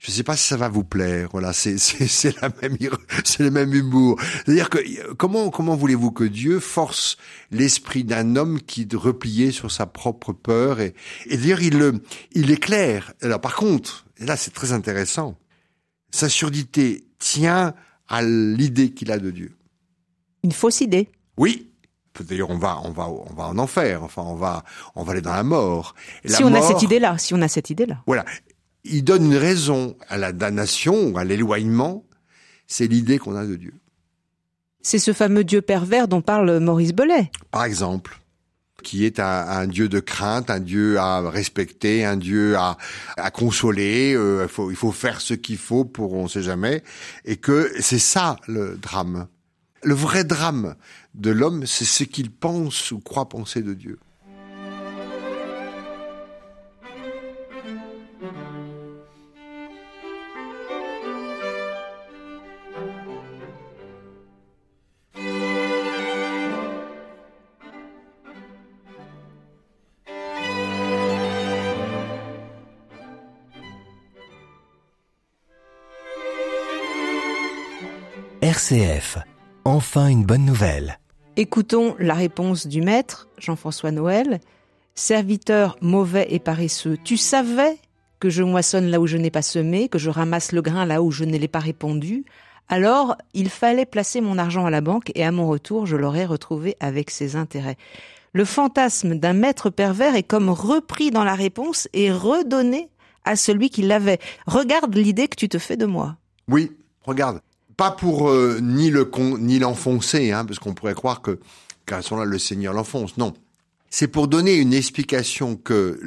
je 0.07 0.13
ne 0.13 0.15
sais 0.15 0.23
pas 0.23 0.37
si 0.37 0.47
ça 0.47 0.55
va 0.55 0.69
vous 0.69 0.85
plaire. 0.85 1.27
Voilà, 1.33 1.51
c'est 1.51 1.77
c'est 1.79 2.41
la 2.41 2.49
même 2.61 2.77
c'est 3.25 3.43
le 3.43 3.51
même 3.51 3.73
humour. 3.73 4.17
C'est-à-dire 4.45 4.69
que 4.69 5.13
comment 5.15 5.49
comment 5.49 5.75
voulez-vous 5.75 6.11
que 6.11 6.23
Dieu 6.23 6.61
force 6.61 7.17
l'esprit 7.51 8.05
d'un 8.05 8.37
homme 8.37 8.61
qui 8.61 8.87
replié 8.93 9.51
sur 9.51 9.69
sa 9.69 9.85
propre 9.85 10.31
peur 10.31 10.79
et 10.79 10.93
et 11.25 11.35
dire 11.35 11.61
il 11.61 11.77
le 11.77 12.01
il 12.31 12.49
éclaire. 12.51 13.11
Alors 13.21 13.41
par 13.41 13.57
contre, 13.57 14.05
et 14.17 14.25
là 14.25 14.37
c'est 14.37 14.51
très 14.51 14.71
intéressant. 14.71 15.37
Sa 16.11 16.29
surdité 16.29 17.03
tient 17.19 17.73
à 18.07 18.21
l'idée 18.21 18.91
qu'il 18.91 19.11
a 19.11 19.19
de 19.19 19.29
Dieu. 19.29 19.57
Une 20.43 20.53
fausse 20.53 20.79
idée. 20.79 21.09
Oui, 21.35 21.69
D'ailleurs, 22.19 22.49
on 22.49 22.57
va, 22.57 22.79
on 22.83 22.89
va, 22.89 23.09
on 23.09 23.31
va 23.35 23.43
en 23.43 23.59
enfer. 23.59 24.01
Enfin, 24.01 24.23
on 24.23 24.33
va, 24.33 24.63
on 24.95 25.03
va 25.03 25.11
aller 25.11 25.21
dans 25.21 25.33
la 25.35 25.43
mort. 25.43 25.93
si 26.25 26.43
on 26.43 26.51
a 26.55 26.63
cette 26.63 26.81
idée-là, 26.81 27.19
si 27.19 27.35
on 27.35 27.41
a 27.43 27.47
cette 27.47 27.69
idée-là. 27.69 28.01
Voilà 28.07 28.25
il 28.89 29.03
donne 29.03 29.25
une 29.25 29.37
raison 29.37 29.95
à 30.09 30.17
la 30.17 30.31
damnation, 30.31 31.15
à 31.15 31.23
l'éloignement, 31.23 32.05
c'est 32.67 32.87
l'idée 32.87 33.17
qu'on 33.19 33.35
a 33.35 33.45
de 33.45 33.55
Dieu. 33.55 33.73
C'est 34.81 34.99
ce 34.99 35.13
fameux 35.13 35.43
Dieu 35.43 35.61
pervers 35.61 36.07
dont 36.07 36.21
parle 36.21 36.59
Maurice 36.59 36.93
Belay. 36.93 37.31
Par 37.51 37.65
exemple 37.65 38.19
qui 38.83 39.05
est 39.05 39.19
un, 39.19 39.67
Dieu 39.67 39.89
de 39.89 39.99
crainte, 39.99 40.49
un 40.49 40.61
Dieu 40.61 40.97
à 40.97 41.29
respecter, 41.29 42.05
un 42.05 42.15
Dieu 42.15 42.55
à, 42.55 42.77
consoler. 43.31 44.13
Euh, 44.13 44.43
il, 44.43 44.49
faut, 44.49 44.71
il 44.71 44.77
faut 44.77 44.93
faire 44.93 45.19
ce 45.19 45.33
qu'il 45.33 45.57
faut 45.57 45.83
pour 45.83 46.13
on 46.13 46.29
sait 46.29 46.41
jamais, 46.41 46.83
et 47.25 47.35
que 47.35 47.69
c'est 47.81 47.99
ça 47.99 48.37
le 48.47 48.77
drame. 48.77 49.27
Le 49.83 49.93
vrai 49.93 50.23
drame 50.23 50.75
de 51.15 51.31
l'homme, 51.31 51.65
c'est 51.65 51.85
ce 51.85 52.03
qu'il 52.05 52.31
pense 52.31 52.91
ou 52.91 52.99
croit 52.99 53.27
penser 53.27 53.61
de 53.61 53.73
Dieu. 53.73 53.99
RCF. 78.67 79.17
Enfin 79.63 80.07
une 80.07 80.25
bonne 80.25 80.43
nouvelle. 80.43 80.99
Écoutons 81.37 81.95
la 81.99 82.15
réponse 82.15 82.67
du 82.67 82.81
maître, 82.81 83.29
Jean-François 83.37 83.91
Noël. 83.91 84.41
Serviteur 84.93 85.77
mauvais 85.79 86.27
et 86.31 86.39
paresseux, 86.39 86.97
tu 87.01 87.15
savais 87.15 87.77
que 88.19 88.29
je 88.29 88.43
moissonne 88.43 88.87
là 88.87 88.99
où 88.99 89.07
je 89.07 89.15
n'ai 89.15 89.31
pas 89.31 89.41
semé, 89.41 89.87
que 89.87 89.99
je 89.99 90.09
ramasse 90.09 90.51
le 90.51 90.61
grain 90.61 90.85
là 90.85 91.01
où 91.01 91.11
je 91.11 91.23
ne 91.23 91.37
l'ai 91.37 91.47
pas 91.47 91.59
répandu. 91.59 92.25
Alors, 92.67 93.15
il 93.33 93.49
fallait 93.49 93.85
placer 93.85 94.19
mon 94.19 94.37
argent 94.37 94.65
à 94.65 94.69
la 94.69 94.81
banque 94.81 95.11
et 95.15 95.23
à 95.23 95.31
mon 95.31 95.47
retour, 95.47 95.85
je 95.85 95.95
l'aurais 95.95 96.25
retrouvé 96.25 96.75
avec 96.81 97.09
ses 97.09 97.37
intérêts. 97.37 97.77
Le 98.33 98.43
fantasme 98.43 99.15
d'un 99.15 99.33
maître 99.33 99.69
pervers 99.69 100.15
est 100.15 100.23
comme 100.23 100.49
repris 100.49 101.11
dans 101.11 101.23
la 101.23 101.35
réponse 101.35 101.87
et 101.93 102.11
redonné 102.11 102.89
à 103.23 103.37
celui 103.37 103.69
qui 103.69 103.83
l'avait. 103.83 104.19
Regarde 104.45 104.93
l'idée 104.93 105.29
que 105.29 105.37
tu 105.37 105.47
te 105.47 105.57
fais 105.57 105.77
de 105.77 105.85
moi. 105.85 106.17
Oui, 106.49 106.71
regarde 107.05 107.39
pas 107.77 107.91
pour 107.91 108.29
euh, 108.29 108.59
ni 108.61 108.89
le 108.89 109.05
con, 109.05 109.37
ni 109.37 109.59
l'enfoncer, 109.59 110.31
hein, 110.31 110.43
parce 110.45 110.59
qu'on 110.59 110.73
pourrait 110.73 110.95
croire 110.95 111.21
que 111.21 111.39
qu'à 111.85 112.01
ce 112.01 112.13
moment-là 112.13 112.29
le 112.29 112.39
Seigneur 112.39 112.73
l'enfonce. 112.73 113.17
Non, 113.17 113.33
c'est 113.89 114.07
pour 114.07 114.27
donner 114.27 114.55
une 114.55 114.73
explication 114.73 115.55
que 115.55 115.99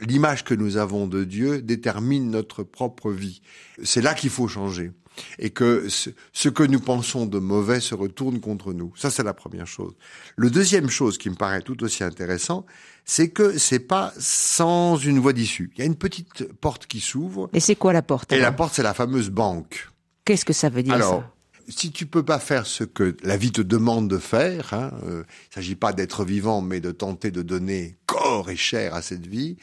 l'image 0.00 0.44
que 0.44 0.54
nous 0.54 0.76
avons 0.76 1.06
de 1.06 1.24
Dieu 1.24 1.60
détermine 1.60 2.30
notre 2.30 2.62
propre 2.62 3.10
vie. 3.10 3.42
C'est 3.82 4.00
là 4.00 4.14
qu'il 4.14 4.30
faut 4.30 4.48
changer. 4.48 4.92
Et 5.38 5.50
que 5.50 5.88
ce 5.90 6.48
que 6.48 6.62
nous 6.62 6.80
pensons 6.80 7.26
de 7.26 7.38
mauvais 7.38 7.80
se 7.80 7.94
retourne 7.94 8.40
contre 8.40 8.72
nous. 8.72 8.94
Ça, 8.96 9.10
c'est 9.10 9.22
la 9.22 9.34
première 9.34 9.66
chose. 9.66 9.92
Le 10.36 10.48
deuxième 10.48 10.88
chose 10.88 11.18
qui 11.18 11.28
me 11.28 11.34
paraît 11.34 11.60
tout 11.60 11.84
aussi 11.84 12.02
intéressant, 12.02 12.64
c'est 13.04 13.28
que 13.28 13.58
c'est 13.58 13.78
pas 13.78 14.14
sans 14.18 14.96
une 14.96 15.18
voie 15.18 15.34
d'issue. 15.34 15.70
Il 15.74 15.80
y 15.80 15.82
a 15.82 15.84
une 15.84 15.96
petite 15.96 16.50
porte 16.54 16.86
qui 16.86 17.00
s'ouvre. 17.00 17.50
Et 17.52 17.60
c'est 17.60 17.76
quoi 17.76 17.92
la 17.92 18.00
porte 18.00 18.32
Et 18.32 18.38
la 18.38 18.52
porte, 18.52 18.72
c'est 18.72 18.82
la 18.82 18.94
fameuse 18.94 19.28
banque. 19.28 19.91
Qu'est-ce 20.24 20.44
que 20.44 20.52
ça 20.52 20.68
veut 20.68 20.82
dire 20.82 20.94
alors, 20.94 21.24
si 21.68 21.90
tu 21.90 22.06
peux 22.06 22.22
pas 22.22 22.38
faire 22.38 22.66
ce 22.66 22.84
que 22.84 23.16
la 23.22 23.36
vie 23.36 23.52
te 23.52 23.62
demande 23.62 24.08
de 24.08 24.18
faire, 24.18 24.72
hein, 24.72 24.92
euh, 25.06 25.24
il 25.50 25.54
s'agit 25.54 25.74
pas 25.74 25.92
d'être 25.92 26.24
vivant, 26.24 26.60
mais 26.60 26.80
de 26.80 26.90
tenter 26.90 27.30
de 27.30 27.42
donner 27.42 27.96
corps 28.06 28.50
et 28.50 28.56
chair 28.56 28.94
à 28.94 29.02
cette 29.02 29.26
vie, 29.26 29.56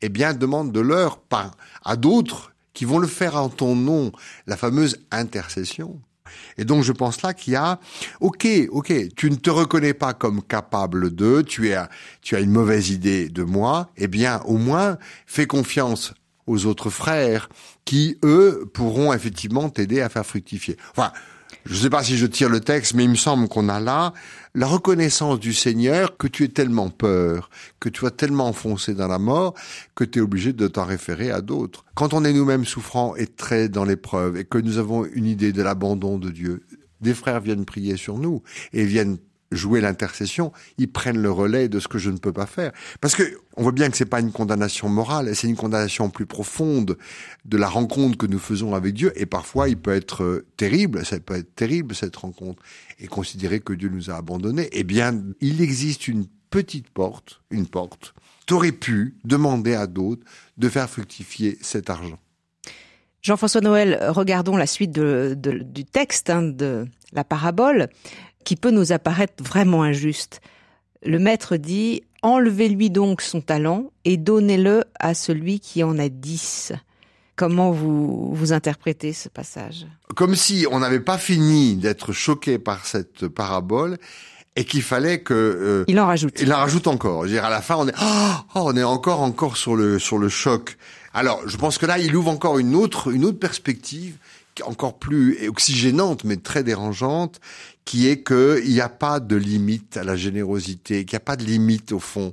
eh 0.00 0.08
bien, 0.08 0.34
demande 0.34 0.72
de 0.72 0.80
l'heure 0.80 1.18
pas 1.18 1.52
à 1.84 1.96
d'autres 1.96 2.52
qui 2.74 2.84
vont 2.84 2.98
le 2.98 3.06
faire 3.06 3.36
en 3.36 3.48
ton 3.48 3.76
nom, 3.76 4.12
la 4.46 4.56
fameuse 4.56 4.98
intercession. 5.10 6.00
Et 6.56 6.64
donc 6.64 6.82
je 6.82 6.92
pense 6.92 7.20
là 7.22 7.34
qu'il 7.34 7.52
y 7.52 7.56
a, 7.56 7.78
ok, 8.20 8.46
ok, 8.70 9.14
tu 9.14 9.30
ne 9.30 9.36
te 9.36 9.50
reconnais 9.50 9.92
pas 9.92 10.14
comme 10.14 10.42
capable 10.42 11.14
de, 11.14 11.42
tu 11.42 11.72
as, 11.74 11.90
tu 12.22 12.36
as 12.36 12.40
une 12.40 12.50
mauvaise 12.50 12.88
idée 12.88 13.28
de 13.28 13.42
moi, 13.42 13.90
eh 13.98 14.08
bien 14.08 14.40
au 14.46 14.56
moins 14.56 14.96
fais 15.26 15.46
confiance 15.46 16.14
aux 16.46 16.66
autres 16.66 16.90
frères 16.90 17.48
qui, 17.84 18.18
eux, 18.24 18.68
pourront 18.72 19.12
effectivement 19.12 19.68
t'aider 19.68 20.00
à 20.00 20.08
faire 20.08 20.26
fructifier. 20.26 20.76
Enfin, 20.90 21.12
je 21.64 21.74
ne 21.74 21.78
sais 21.78 21.90
pas 21.90 22.02
si 22.02 22.16
je 22.16 22.26
tire 22.26 22.48
le 22.48 22.60
texte, 22.60 22.94
mais 22.94 23.04
il 23.04 23.10
me 23.10 23.16
semble 23.16 23.48
qu'on 23.48 23.68
a 23.68 23.78
là 23.78 24.12
la 24.54 24.66
reconnaissance 24.66 25.38
du 25.38 25.54
Seigneur 25.54 26.16
que 26.16 26.26
tu 26.26 26.44
es 26.44 26.48
tellement 26.48 26.90
peur, 26.90 27.50
que 27.78 27.88
tu 27.88 28.04
as 28.06 28.10
tellement 28.10 28.48
enfoncé 28.48 28.94
dans 28.94 29.06
la 29.06 29.18
mort, 29.18 29.54
que 29.94 30.04
tu 30.04 30.18
es 30.18 30.22
obligé 30.22 30.52
de 30.52 30.66
t'en 30.66 30.84
référer 30.84 31.30
à 31.30 31.40
d'autres. 31.40 31.84
Quand 31.94 32.14
on 32.14 32.24
est 32.24 32.32
nous-mêmes 32.32 32.64
souffrants 32.64 33.14
et 33.16 33.26
très 33.26 33.68
dans 33.68 33.84
l'épreuve, 33.84 34.36
et 34.36 34.44
que 34.44 34.58
nous 34.58 34.78
avons 34.78 35.04
une 35.04 35.26
idée 35.26 35.52
de 35.52 35.62
l'abandon 35.62 36.18
de 36.18 36.30
Dieu, 36.30 36.64
des 37.00 37.14
frères 37.14 37.40
viennent 37.40 37.64
prier 37.64 37.96
sur 37.96 38.18
nous 38.18 38.42
et 38.72 38.84
viennent 38.84 39.18
jouer 39.54 39.80
l'intercession, 39.80 40.52
ils 40.78 40.90
prennent 40.90 41.20
le 41.20 41.30
relais 41.30 41.68
de 41.68 41.78
ce 41.80 41.88
que 41.88 41.98
je 41.98 42.10
ne 42.10 42.18
peux 42.18 42.32
pas 42.32 42.46
faire. 42.46 42.72
Parce 43.00 43.14
que 43.14 43.22
on 43.56 43.62
voit 43.62 43.72
bien 43.72 43.90
que 43.90 43.96
c'est 43.96 44.06
pas 44.06 44.20
une 44.20 44.32
condamnation 44.32 44.88
morale, 44.88 45.34
c'est 45.36 45.48
une 45.48 45.56
condamnation 45.56 46.10
plus 46.10 46.26
profonde 46.26 46.96
de 47.44 47.56
la 47.56 47.68
rencontre 47.68 48.16
que 48.16 48.26
nous 48.26 48.38
faisons 48.38 48.74
avec 48.74 48.94
Dieu. 48.94 49.12
Et 49.16 49.26
parfois, 49.26 49.68
il 49.68 49.76
peut 49.76 49.94
être 49.94 50.24
euh, 50.24 50.46
terrible, 50.56 51.04
ça 51.04 51.20
peut 51.20 51.36
être 51.36 51.54
terrible 51.54 51.94
cette 51.94 52.16
rencontre, 52.16 52.62
et 52.98 53.06
considérer 53.06 53.60
que 53.60 53.72
Dieu 53.72 53.88
nous 53.88 54.10
a 54.10 54.14
abandonnés. 54.14 54.68
Eh 54.72 54.84
bien, 54.84 55.22
il 55.40 55.60
existe 55.60 56.08
une 56.08 56.26
petite 56.50 56.90
porte, 56.90 57.42
une 57.50 57.66
porte. 57.66 58.14
T'aurais 58.46 58.72
pu 58.72 59.16
demander 59.24 59.74
à 59.74 59.86
d'autres 59.86 60.24
de 60.56 60.68
faire 60.68 60.88
fructifier 60.88 61.58
cet 61.60 61.90
argent. 61.90 62.18
Jean-François 63.22 63.60
Noël, 63.60 63.98
regardons 64.08 64.56
la 64.56 64.66
suite 64.66 64.92
du 64.92 65.84
texte 65.84 66.28
hein, 66.28 66.42
de 66.42 66.86
la 67.12 67.22
parabole 67.22 67.88
qui 68.44 68.56
peut 68.56 68.70
nous 68.70 68.92
apparaître 68.92 69.42
vraiment 69.42 69.82
injuste. 69.82 70.40
Le 71.04 71.18
maître 71.18 71.56
dit 71.56 72.02
Enlevez-lui 72.22 72.90
donc 72.90 73.20
son 73.20 73.40
talent 73.40 73.90
et 74.04 74.16
donnez-le 74.16 74.84
à 75.00 75.12
celui 75.14 75.58
qui 75.58 75.82
en 75.82 75.98
a 75.98 76.08
dix. 76.08 76.72
Comment 77.34 77.72
vous, 77.72 78.32
vous 78.32 78.52
interprétez 78.52 79.12
ce 79.12 79.28
passage? 79.28 79.86
Comme 80.14 80.36
si 80.36 80.66
on 80.70 80.78
n'avait 80.78 81.00
pas 81.00 81.18
fini 81.18 81.74
d'être 81.74 82.12
choqué 82.12 82.60
par 82.60 82.86
cette 82.86 83.26
parabole 83.26 83.98
et 84.54 84.64
qu'il 84.64 84.82
fallait 84.82 85.20
que 85.20 85.34
euh, 85.34 85.84
il 85.88 85.98
en 85.98 86.06
rajoute. 86.06 86.40
Il 86.40 86.52
en 86.52 86.58
rajoute 86.58 86.86
encore. 86.86 87.22
Je 87.22 87.28
veux 87.28 87.34
dire, 87.34 87.44
à 87.44 87.50
la 87.50 87.62
fin, 87.62 87.74
on 87.76 87.88
est 87.88 87.94
oh, 88.00 88.34
on 88.54 88.76
est 88.76 88.84
encore 88.84 89.22
encore 89.22 89.56
sur 89.56 89.74
le 89.74 89.98
sur 89.98 90.18
le 90.18 90.28
choc. 90.28 90.76
Alors, 91.14 91.42
je 91.48 91.56
pense 91.56 91.78
que 91.78 91.86
là, 91.86 91.98
il 91.98 92.14
ouvre 92.14 92.30
encore 92.30 92.58
une 92.58 92.76
autre 92.76 93.10
une 93.10 93.24
autre 93.24 93.38
perspective 93.38 94.18
encore 94.60 94.98
plus 94.98 95.48
oxygénante, 95.48 96.24
mais 96.24 96.36
très 96.36 96.62
dérangeante, 96.62 97.40
qui 97.84 98.08
est 98.08 98.22
qu'il 98.22 98.72
n'y 98.72 98.80
a 98.80 98.88
pas 98.88 99.20
de 99.20 99.36
limite 99.36 99.96
à 99.96 100.04
la 100.04 100.16
générosité, 100.16 101.04
qu'il 101.04 101.16
n'y 101.16 101.22
a 101.22 101.24
pas 101.24 101.36
de 101.36 101.44
limite 101.44 101.92
au 101.92 101.98
fond. 101.98 102.32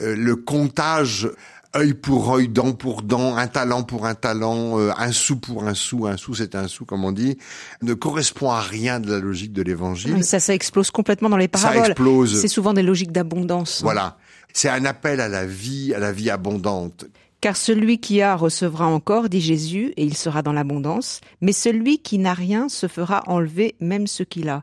Euh, 0.00 0.16
le 0.16 0.36
comptage 0.36 1.30
œil 1.76 1.94
pour 1.94 2.34
œil, 2.34 2.48
dent 2.48 2.72
pour 2.72 3.02
dent, 3.02 3.36
un 3.36 3.46
talent 3.46 3.82
pour 3.84 4.06
un 4.06 4.14
talent, 4.14 4.78
euh, 4.78 4.90
un 4.96 5.12
sou 5.12 5.36
pour 5.36 5.64
un 5.64 5.74
sou, 5.74 6.06
un 6.06 6.16
sou 6.16 6.34
c'est 6.34 6.54
un 6.54 6.66
sou 6.66 6.84
comme 6.84 7.04
on 7.04 7.12
dit, 7.12 7.38
ne 7.82 7.94
correspond 7.94 8.50
à 8.50 8.60
rien 8.60 8.98
de 8.98 9.10
la 9.10 9.20
logique 9.20 9.52
de 9.52 9.62
l'évangile. 9.62 10.24
ça, 10.24 10.40
ça 10.40 10.54
explose 10.54 10.90
complètement 10.90 11.30
dans 11.30 11.36
les 11.36 11.48
paraboles. 11.48 11.82
Ça 11.82 11.90
explose. 11.90 12.40
C'est 12.40 12.48
souvent 12.48 12.72
des 12.72 12.82
logiques 12.82 13.12
d'abondance. 13.12 13.80
Voilà. 13.82 14.18
C'est 14.52 14.68
un 14.68 14.84
appel 14.84 15.20
à 15.20 15.28
la 15.28 15.46
vie, 15.46 15.94
à 15.94 16.00
la 16.00 16.10
vie 16.10 16.28
abondante. 16.28 17.04
Car 17.40 17.56
celui 17.56 17.98
qui 17.98 18.20
a 18.20 18.36
recevra 18.36 18.86
encore, 18.86 19.28
dit 19.28 19.40
Jésus, 19.40 19.92
et 19.96 20.04
il 20.04 20.16
sera 20.16 20.42
dans 20.42 20.52
l'abondance, 20.52 21.20
mais 21.40 21.52
celui 21.52 21.98
qui 21.98 22.18
n'a 22.18 22.34
rien 22.34 22.68
se 22.68 22.86
fera 22.86 23.22
enlever 23.26 23.76
même 23.80 24.06
ce 24.06 24.22
qu'il 24.22 24.48
a. 24.50 24.62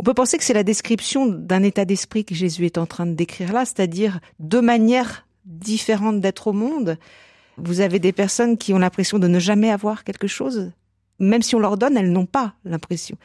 On 0.00 0.02
peut 0.02 0.14
penser 0.14 0.38
que 0.38 0.44
c'est 0.44 0.54
la 0.54 0.64
description 0.64 1.26
d'un 1.26 1.62
état 1.62 1.84
d'esprit 1.84 2.24
que 2.24 2.34
Jésus 2.34 2.64
est 2.64 2.78
en 2.78 2.86
train 2.86 3.06
de 3.06 3.12
décrire 3.12 3.52
là, 3.52 3.64
c'est-à-dire 3.64 4.18
deux 4.38 4.62
manières 4.62 5.26
différentes 5.44 6.20
d'être 6.20 6.48
au 6.48 6.52
monde. 6.52 6.96
Vous 7.58 7.80
avez 7.80 7.98
des 7.98 8.12
personnes 8.12 8.56
qui 8.56 8.72
ont 8.72 8.78
l'impression 8.78 9.18
de 9.18 9.28
ne 9.28 9.38
jamais 9.38 9.70
avoir 9.70 10.02
quelque 10.02 10.26
chose, 10.26 10.72
même 11.18 11.42
si 11.42 11.54
on 11.54 11.60
leur 11.60 11.76
donne, 11.76 11.96
elles 11.96 12.10
n'ont 12.10 12.26
pas 12.26 12.54
l'impression. 12.64 13.16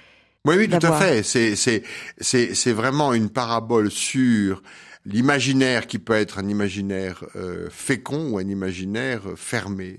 Oui, 0.46 0.56
oui, 0.58 0.70
tout 0.70 0.86
à 0.86 1.00
fait. 1.00 1.24
C'est, 1.24 1.56
c'est, 1.56 1.82
c'est, 2.20 2.54
c'est 2.54 2.74
vraiment 2.74 3.14
une 3.14 3.30
parabole 3.30 3.90
sur 3.90 4.62
l'imaginaire 5.06 5.88
qui 5.88 6.00
peut 6.00 6.14
être 6.14 6.40
un 6.40 6.48
imaginaire 6.48 7.24
euh, 7.36 7.70
fécond 7.70 8.32
ou 8.32 8.38
un 8.38 8.48
imaginaire 8.48 9.30
euh, 9.30 9.36
fermé. 9.36 9.98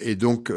Euh. 0.00 0.10
Et 0.10 0.16
donc 0.16 0.52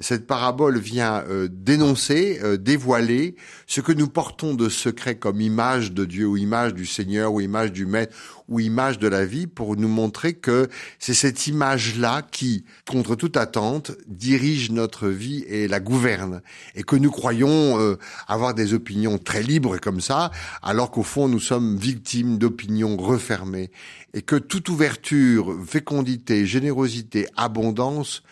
cette 0.00 0.26
parabole 0.26 0.78
vient 0.78 1.24
dénoncer, 1.50 2.40
dévoiler 2.58 3.36
ce 3.66 3.80
que 3.80 3.92
nous 3.92 4.08
portons 4.08 4.54
de 4.54 4.68
secret 4.68 5.16
comme 5.16 5.40
image 5.40 5.92
de 5.92 6.04
Dieu 6.04 6.26
ou 6.26 6.36
image 6.36 6.74
du 6.74 6.86
Seigneur 6.86 7.32
ou 7.32 7.40
image 7.40 7.72
du 7.72 7.86
Maître 7.86 8.14
ou 8.48 8.60
image 8.60 8.98
de 8.98 9.08
la 9.08 9.24
vie 9.24 9.46
pour 9.46 9.76
nous 9.76 9.88
montrer 9.88 10.34
que 10.34 10.68
c'est 10.98 11.14
cette 11.14 11.46
image-là 11.46 12.22
qui, 12.22 12.64
contre 12.88 13.16
toute 13.16 13.36
attente, 13.36 13.92
dirige 14.06 14.70
notre 14.70 15.08
vie 15.08 15.44
et 15.48 15.68
la 15.68 15.80
gouverne. 15.80 16.42
Et 16.74 16.82
que 16.82 16.96
nous 16.96 17.10
croyons 17.10 17.78
euh, 17.80 17.98
avoir 18.28 18.54
des 18.54 18.74
opinions 18.74 19.18
très 19.18 19.42
libres 19.42 19.78
comme 19.78 20.00
ça, 20.00 20.30
alors 20.62 20.90
qu'au 20.90 21.02
fond 21.02 21.28
nous 21.28 21.40
sommes 21.40 21.76
victimes 21.76 22.38
d'opinions 22.38 22.96
refermées. 22.96 23.70
Et 24.14 24.22
que 24.22 24.36
toute 24.36 24.68
ouverture, 24.68 25.56
fécondité, 25.66 26.46
générosité, 26.46 27.26
abondance 27.36 28.22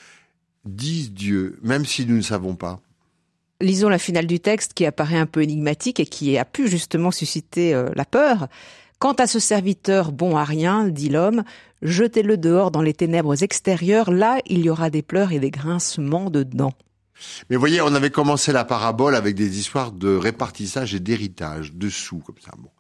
disent 0.65 1.13
Dieu, 1.13 1.59
même 1.63 1.85
si 1.85 2.07
nous 2.07 2.17
ne 2.17 2.23
savons 2.23 2.57
pas. 2.57 2.81
Lisons 3.61 3.89
la 3.89 3.99
finale 3.99 4.27
du 4.27 4.41
texte 4.41 4.75
qui 4.75 4.85
apparaît 4.85 5.19
un 5.19 5.27
peu 5.27 5.43
énigmatique 5.43 6.01
et 6.01 6.07
qui 6.07 6.37
a 6.39 6.45
pu 6.45 6.69
justement 6.69 7.11
susciter 7.11 7.75
euh, 7.75 7.89
la 7.95 8.05
peur. 8.05 8.49
Quant 8.99 9.13
à 9.13 9.27
ce 9.27 9.39
serviteur 9.39 10.13
bon 10.13 10.37
à 10.37 10.45
rien, 10.45 10.89
dit 10.89 11.09
l'homme, 11.09 11.45
jetez-le 11.83 12.37
dehors 12.37 12.71
dans 12.71 12.83
les 12.83 12.95
ténèbres 12.95 13.43
extérieures, 13.43 14.11
là 14.11 14.39
il 14.47 14.61
y 14.61 14.71
aura 14.71 14.91
des 14.91 15.03
pleurs 15.03 15.33
et 15.33 15.39
des 15.39 15.51
grincements 15.51 16.31
de 16.31 16.43
dents. 16.43 16.75
Mais 17.49 17.57
voyez, 17.57 17.81
on 17.81 17.95
avait 17.95 18.11
commencé 18.11 18.53
la 18.53 18.65
parabole 18.65 19.15
avec 19.15 19.35
des 19.35 19.59
histoires 19.59 19.93
de 19.93 20.17
répartissage 20.17 20.95
et 20.95 21.01
d'héritage, 21.01 21.73
de 21.75 21.89
sous, 21.89 22.19
comme 22.19 22.39
ça. 22.45 22.51
Bon. 22.59 22.71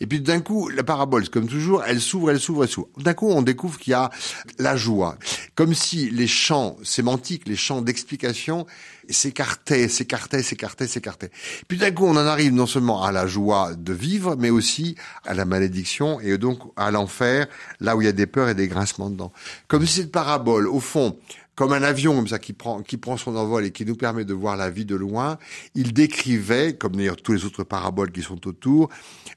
Et 0.00 0.06
puis 0.06 0.20
d'un 0.20 0.40
coup, 0.40 0.68
la 0.68 0.84
parabole, 0.84 1.28
comme 1.28 1.48
toujours, 1.48 1.82
elle 1.84 2.00
s'ouvre, 2.00 2.30
elle 2.30 2.40
s'ouvre, 2.40 2.64
elle 2.64 2.70
s'ouvre. 2.70 2.88
D'un 2.98 3.14
coup, 3.14 3.28
on 3.28 3.42
découvre 3.42 3.78
qu'il 3.78 3.92
y 3.92 3.94
a 3.94 4.10
la 4.58 4.76
joie. 4.76 5.16
Comme 5.54 5.74
si 5.74 6.10
les 6.10 6.26
champs 6.26 6.76
sémantiques, 6.82 7.48
les 7.48 7.56
champs 7.56 7.82
d'explication 7.82 8.66
s'écartaient, 9.08 9.88
s'écartaient, 9.88 10.42
s'écartaient, 10.42 10.86
s'écartaient. 10.86 11.30
Puis 11.66 11.78
d'un 11.78 11.90
coup, 11.90 12.04
on 12.06 12.12
en 12.12 12.26
arrive 12.26 12.52
non 12.52 12.66
seulement 12.66 13.02
à 13.02 13.12
la 13.12 13.26
joie 13.26 13.74
de 13.74 13.92
vivre, 13.92 14.36
mais 14.38 14.50
aussi 14.50 14.96
à 15.24 15.34
la 15.34 15.44
malédiction 15.44 16.20
et 16.20 16.36
donc 16.38 16.60
à 16.76 16.90
l'enfer, 16.90 17.46
là 17.80 17.96
où 17.96 18.02
il 18.02 18.04
y 18.04 18.08
a 18.08 18.12
des 18.12 18.26
peurs 18.26 18.48
et 18.48 18.54
des 18.54 18.68
grincements 18.68 19.10
dedans. 19.10 19.32
Comme 19.66 19.86
si 19.86 20.00
cette 20.00 20.12
parabole, 20.12 20.68
au 20.68 20.80
fond, 20.80 21.16
comme 21.58 21.72
un 21.72 21.82
avion 21.82 22.14
comme 22.14 22.28
ça 22.28 22.38
qui 22.38 22.52
prend 22.52 22.82
qui 22.82 22.98
prend 22.98 23.16
son 23.16 23.34
envol 23.34 23.64
et 23.64 23.72
qui 23.72 23.84
nous 23.84 23.96
permet 23.96 24.24
de 24.24 24.32
voir 24.32 24.56
la 24.56 24.70
vie 24.70 24.84
de 24.84 24.94
loin, 24.94 25.38
il 25.74 25.92
décrivait, 25.92 26.74
comme 26.74 26.94
d'ailleurs 26.94 27.16
tous 27.16 27.32
les 27.32 27.44
autres 27.44 27.64
paraboles 27.64 28.12
qui 28.12 28.22
sont 28.22 28.46
autour, 28.46 28.90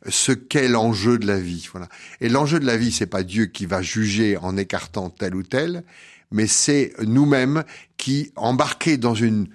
ce 0.08 0.32
qu'est 0.32 0.68
l'enjeu 0.68 1.18
de 1.18 1.26
la 1.26 1.40
vie. 1.40 1.68
Voilà. 1.72 1.90
Et 2.20 2.30
l'enjeu 2.30 2.60
de 2.60 2.66
la 2.68 2.78
vie, 2.78 2.92
c'est 2.92 3.08
pas 3.08 3.24
Dieu 3.24 3.48
qui 3.48 3.66
va 3.66 3.82
juger 3.82 4.38
en 4.38 4.56
écartant 4.56 5.10
tel 5.10 5.34
ou 5.34 5.42
tel, 5.42 5.84
mais 6.30 6.46
c'est 6.46 6.94
nous-mêmes 7.02 7.64
qui, 7.98 8.32
embarqués 8.36 8.98
dans 8.98 9.16
une 9.16 9.48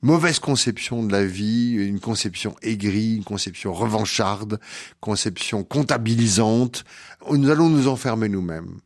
mauvaise 0.00 0.38
conception 0.38 1.02
de 1.02 1.10
la 1.10 1.24
vie, 1.24 1.72
une 1.72 1.98
conception 1.98 2.54
aigrie, 2.62 3.16
une 3.16 3.24
conception 3.24 3.72
revancharde, 3.72 4.60
conception 5.00 5.64
comptabilisante, 5.64 6.84
nous 7.32 7.50
allons 7.50 7.68
nous 7.68 7.88
enfermer 7.88 8.28
nous-mêmes. 8.28 8.76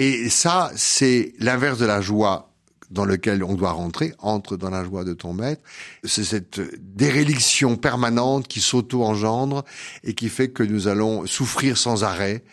Et 0.00 0.28
ça, 0.28 0.72
c'est 0.74 1.34
l'inverse 1.38 1.78
de 1.78 1.86
la 1.86 2.00
joie 2.00 2.50
dans 2.90 3.04
lequel 3.04 3.42
on 3.44 3.54
doit 3.54 3.72
rentrer, 3.72 4.14
entre 4.18 4.56
dans 4.56 4.70
la 4.70 4.84
joie 4.84 5.04
de 5.04 5.14
ton 5.14 5.32
maître. 5.32 5.62
C'est 6.04 6.24
cette 6.24 6.60
déréliction 6.80 7.76
permanente 7.76 8.48
qui 8.48 8.60
s'auto-engendre 8.60 9.64
et 10.02 10.14
qui 10.14 10.28
fait 10.28 10.48
que 10.48 10.62
nous 10.62 10.88
allons 10.88 11.26
souffrir 11.26 11.76
sans 11.76 12.04
arrêt 12.04 12.44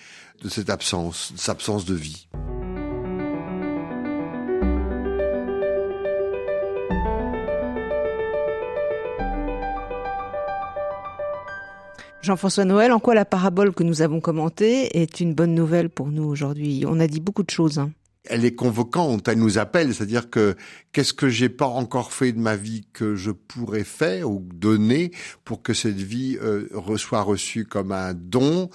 de 0.41 0.49
cette 0.49 0.69
absence, 0.69 1.31
de 1.33 1.37
cette 1.37 1.49
absence 1.49 1.85
de 1.85 1.95
vie. 1.95 2.27
Jean-François 12.21 12.65
Noël, 12.65 12.91
en 12.91 12.99
quoi 12.99 13.15
la 13.15 13.25
parabole 13.25 13.73
que 13.73 13.81
nous 13.81 14.03
avons 14.03 14.19
commentée 14.19 15.01
est 15.01 15.19
une 15.19 15.33
bonne 15.33 15.55
nouvelle 15.55 15.89
pour 15.89 16.11
nous 16.11 16.23
aujourd'hui? 16.23 16.83
On 16.87 16.99
a 16.99 17.07
dit 17.07 17.19
beaucoup 17.19 17.41
de 17.41 17.49
choses. 17.49 17.79
Hein 17.79 17.91
elle 18.25 18.45
est 18.45 18.53
convocante, 18.53 19.27
elle 19.27 19.39
nous 19.39 19.57
appelle, 19.57 19.95
c'est-à-dire 19.95 20.29
que 20.29 20.55
qu'est-ce 20.91 21.13
que 21.13 21.27
j'ai 21.27 21.49
pas 21.49 21.65
encore 21.65 22.13
fait 22.13 22.33
de 22.33 22.39
ma 22.39 22.55
vie 22.55 22.85
que 22.93 23.15
je 23.15 23.31
pourrais 23.31 23.83
faire 23.83 24.29
ou 24.29 24.47
donner 24.53 25.11
pour 25.43 25.63
que 25.63 25.73
cette 25.73 25.99
vie 25.99 26.37
euh, 26.41 26.67
soit 26.97 27.23
reçue 27.23 27.65
comme 27.65 27.91
un 27.91 28.13
don 28.13 28.69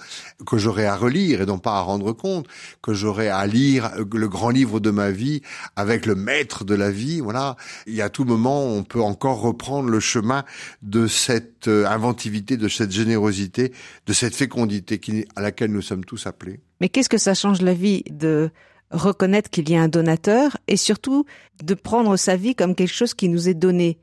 que 0.45 0.57
j'aurai 0.57 0.85
à 0.85 0.97
relire 0.97 1.41
et 1.41 1.45
non 1.45 1.59
pas 1.59 1.77
à 1.77 1.81
rendre 1.81 2.11
compte, 2.11 2.47
que 2.81 2.93
j'aurai 2.93 3.29
à 3.29 3.47
lire 3.47 3.91
le 4.11 4.27
grand 4.27 4.49
livre 4.49 4.81
de 4.81 4.91
ma 4.91 5.11
vie 5.11 5.41
avec 5.77 6.05
le 6.05 6.15
maître 6.15 6.65
de 6.65 6.75
la 6.75 6.91
vie, 6.91 7.21
voilà. 7.21 7.55
Il 7.85 7.95
y 7.95 8.01
a 8.01 8.09
tout 8.09 8.25
moment, 8.25 8.65
on 8.65 8.83
peut 8.83 9.01
encore 9.01 9.39
reprendre 9.39 9.89
le 9.89 10.01
chemin 10.01 10.43
de 10.81 11.07
cette 11.07 11.69
euh, 11.69 11.85
inventivité, 11.87 12.57
de 12.57 12.67
cette 12.67 12.91
générosité, 12.91 13.71
de 14.05 14.13
cette 14.13 14.35
fécondité 14.35 14.99
à 15.35 15.41
laquelle 15.41 15.71
nous 15.71 15.81
sommes 15.81 16.03
tous 16.03 16.27
appelés. 16.27 16.59
Mais 16.81 16.89
qu'est-ce 16.89 17.09
que 17.09 17.17
ça 17.17 17.33
change 17.33 17.61
la 17.61 17.73
vie 17.73 18.03
de 18.09 18.51
reconnaître 18.91 19.49
qu'il 19.49 19.69
y 19.69 19.75
a 19.75 19.81
un 19.81 19.87
donateur 19.87 20.57
et 20.67 20.77
surtout 20.77 21.25
de 21.63 21.73
prendre 21.73 22.15
sa 22.17 22.35
vie 22.35 22.55
comme 22.55 22.75
quelque 22.75 22.93
chose 22.93 23.13
qui 23.13 23.29
nous 23.29 23.49
est 23.49 23.53
donné. 23.53 23.99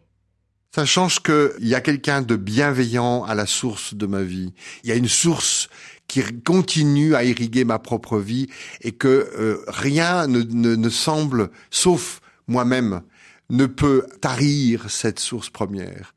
Ça 0.75 0.85
change 0.85 1.23
qu'il 1.23 1.53
y 1.61 1.75
a 1.75 1.81
quelqu'un 1.81 2.21
de 2.21 2.35
bienveillant 2.35 3.23
à 3.23 3.35
la 3.35 3.47
source 3.47 3.95
de 3.95 4.07
ma 4.07 4.23
vie. 4.23 4.53
Il 4.83 4.91
y 4.91 4.93
a 4.93 4.97
une 4.97 5.09
source 5.09 5.69
qui 6.09 6.21
continue 6.43 7.15
à 7.15 7.25
irriguer 7.25 7.65
ma 7.65 7.79
propre 7.79 8.19
vie 8.19 8.49
et 8.81 8.93
que 8.93 9.31
euh, 9.39 9.65
rien 9.69 10.27
ne, 10.27 10.43
ne 10.43 10.89
semble, 10.89 11.51
sauf 11.71 12.21
moi-même, 12.49 13.03
ne 13.51 13.67
peut 13.67 14.07
tarir 14.21 14.91
cette 14.91 15.21
source 15.21 15.51
première. 15.51 16.14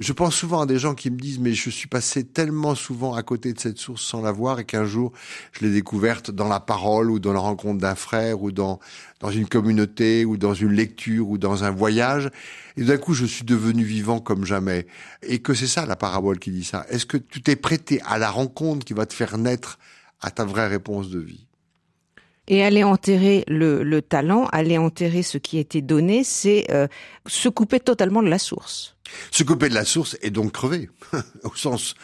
Je 0.00 0.12
pense 0.12 0.34
souvent 0.34 0.62
à 0.62 0.66
des 0.66 0.80
gens 0.80 0.96
qui 0.96 1.08
me 1.08 1.16
disent 1.16 1.38
mais 1.38 1.52
je 1.52 1.70
suis 1.70 1.86
passé 1.86 2.24
tellement 2.24 2.74
souvent 2.74 3.14
à 3.14 3.22
côté 3.22 3.52
de 3.52 3.60
cette 3.60 3.78
source 3.78 4.02
sans 4.02 4.22
la 4.22 4.32
voir 4.32 4.58
et 4.58 4.64
qu'un 4.64 4.84
jour 4.84 5.12
je 5.52 5.64
l'ai 5.64 5.70
découverte 5.70 6.32
dans 6.32 6.48
la 6.48 6.58
parole 6.58 7.12
ou 7.12 7.20
dans 7.20 7.32
la 7.32 7.38
rencontre 7.38 7.80
d'un 7.80 7.94
frère 7.94 8.42
ou 8.42 8.50
dans 8.50 8.80
dans 9.20 9.30
une 9.30 9.46
communauté 9.46 10.24
ou 10.24 10.36
dans 10.36 10.52
une 10.52 10.72
lecture 10.72 11.28
ou 11.28 11.38
dans 11.38 11.62
un 11.62 11.70
voyage 11.70 12.28
et 12.76 12.82
d'un 12.82 12.96
coup 12.96 13.14
je 13.14 13.24
suis 13.24 13.44
devenu 13.44 13.84
vivant 13.84 14.18
comme 14.18 14.44
jamais 14.44 14.88
et 15.22 15.38
que 15.38 15.54
c'est 15.54 15.68
ça 15.68 15.86
la 15.86 15.94
parabole 15.94 16.40
qui 16.40 16.50
dit 16.50 16.64
ça. 16.64 16.84
Est-ce 16.88 17.06
que 17.06 17.16
tu 17.16 17.40
t'es 17.40 17.54
prêté 17.54 18.00
à 18.04 18.18
la 18.18 18.32
rencontre 18.32 18.84
qui 18.84 18.94
va 18.94 19.06
te 19.06 19.14
faire 19.14 19.38
naître 19.38 19.78
à 20.20 20.32
ta 20.32 20.44
vraie 20.44 20.66
réponse 20.66 21.08
de 21.08 21.20
vie? 21.20 21.46
Et 22.48 22.64
aller 22.64 22.82
enterrer 22.82 23.44
le, 23.46 23.84
le, 23.84 24.02
talent, 24.02 24.48
aller 24.50 24.76
enterrer 24.76 25.22
ce 25.22 25.38
qui 25.38 25.56
a 25.56 25.60
été 25.60 25.80
donné, 25.80 26.24
c'est 26.24 26.66
euh, 26.70 26.88
se 27.26 27.48
couper 27.48 27.80
totalement 27.80 28.22
de 28.22 28.28
la 28.28 28.38
source. 28.38 28.93
Se 29.30 29.42
couper 29.42 29.68
de 29.68 29.74
la 29.74 29.84
source 29.84 30.16
et 30.22 30.30
donc 30.30 30.52
crever, 30.52 30.88
au 31.44 31.54
sens 31.54 31.94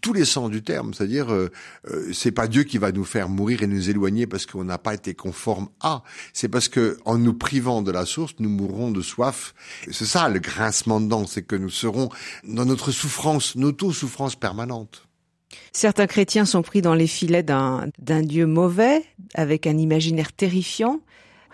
tous 0.00 0.12
les 0.12 0.24
sens 0.24 0.50
du 0.50 0.62
terme. 0.62 0.94
C'est-à-dire, 0.94 1.32
euh, 1.32 1.50
euh, 1.88 2.12
c'est 2.12 2.32
pas 2.32 2.48
Dieu 2.48 2.64
qui 2.64 2.78
va 2.78 2.92
nous 2.92 3.04
faire 3.04 3.28
mourir 3.28 3.62
et 3.62 3.66
nous 3.66 3.90
éloigner 3.90 4.26
parce 4.26 4.46
qu'on 4.46 4.64
n'a 4.64 4.78
pas 4.78 4.94
été 4.94 5.14
conforme 5.14 5.68
à. 5.80 6.02
C'est 6.32 6.48
parce 6.48 6.68
que 6.68 6.98
en 7.04 7.18
nous 7.18 7.34
privant 7.34 7.82
de 7.82 7.90
la 7.90 8.06
source, 8.06 8.34
nous 8.38 8.48
mourrons 8.48 8.90
de 8.90 9.02
soif. 9.02 9.54
C'est 9.90 10.06
ça 10.06 10.28
le 10.28 10.38
grincement 10.38 11.00
de 11.00 11.08
dents, 11.08 11.26
c'est 11.26 11.42
que 11.42 11.56
nous 11.56 11.70
serons 11.70 12.08
dans 12.44 12.64
notre 12.64 12.90
souffrance, 12.90 13.54
notre 13.56 13.92
souffrance 13.92 14.34
permanente. 14.34 15.06
Certains 15.72 16.06
chrétiens 16.06 16.44
sont 16.44 16.62
pris 16.62 16.82
dans 16.82 16.94
les 16.94 17.06
filets 17.06 17.42
d'un 17.42 17.90
Dieu 18.22 18.46
mauvais, 18.46 19.04
avec 19.34 19.66
un 19.66 19.78
imaginaire 19.78 20.32
terrifiant. 20.32 21.00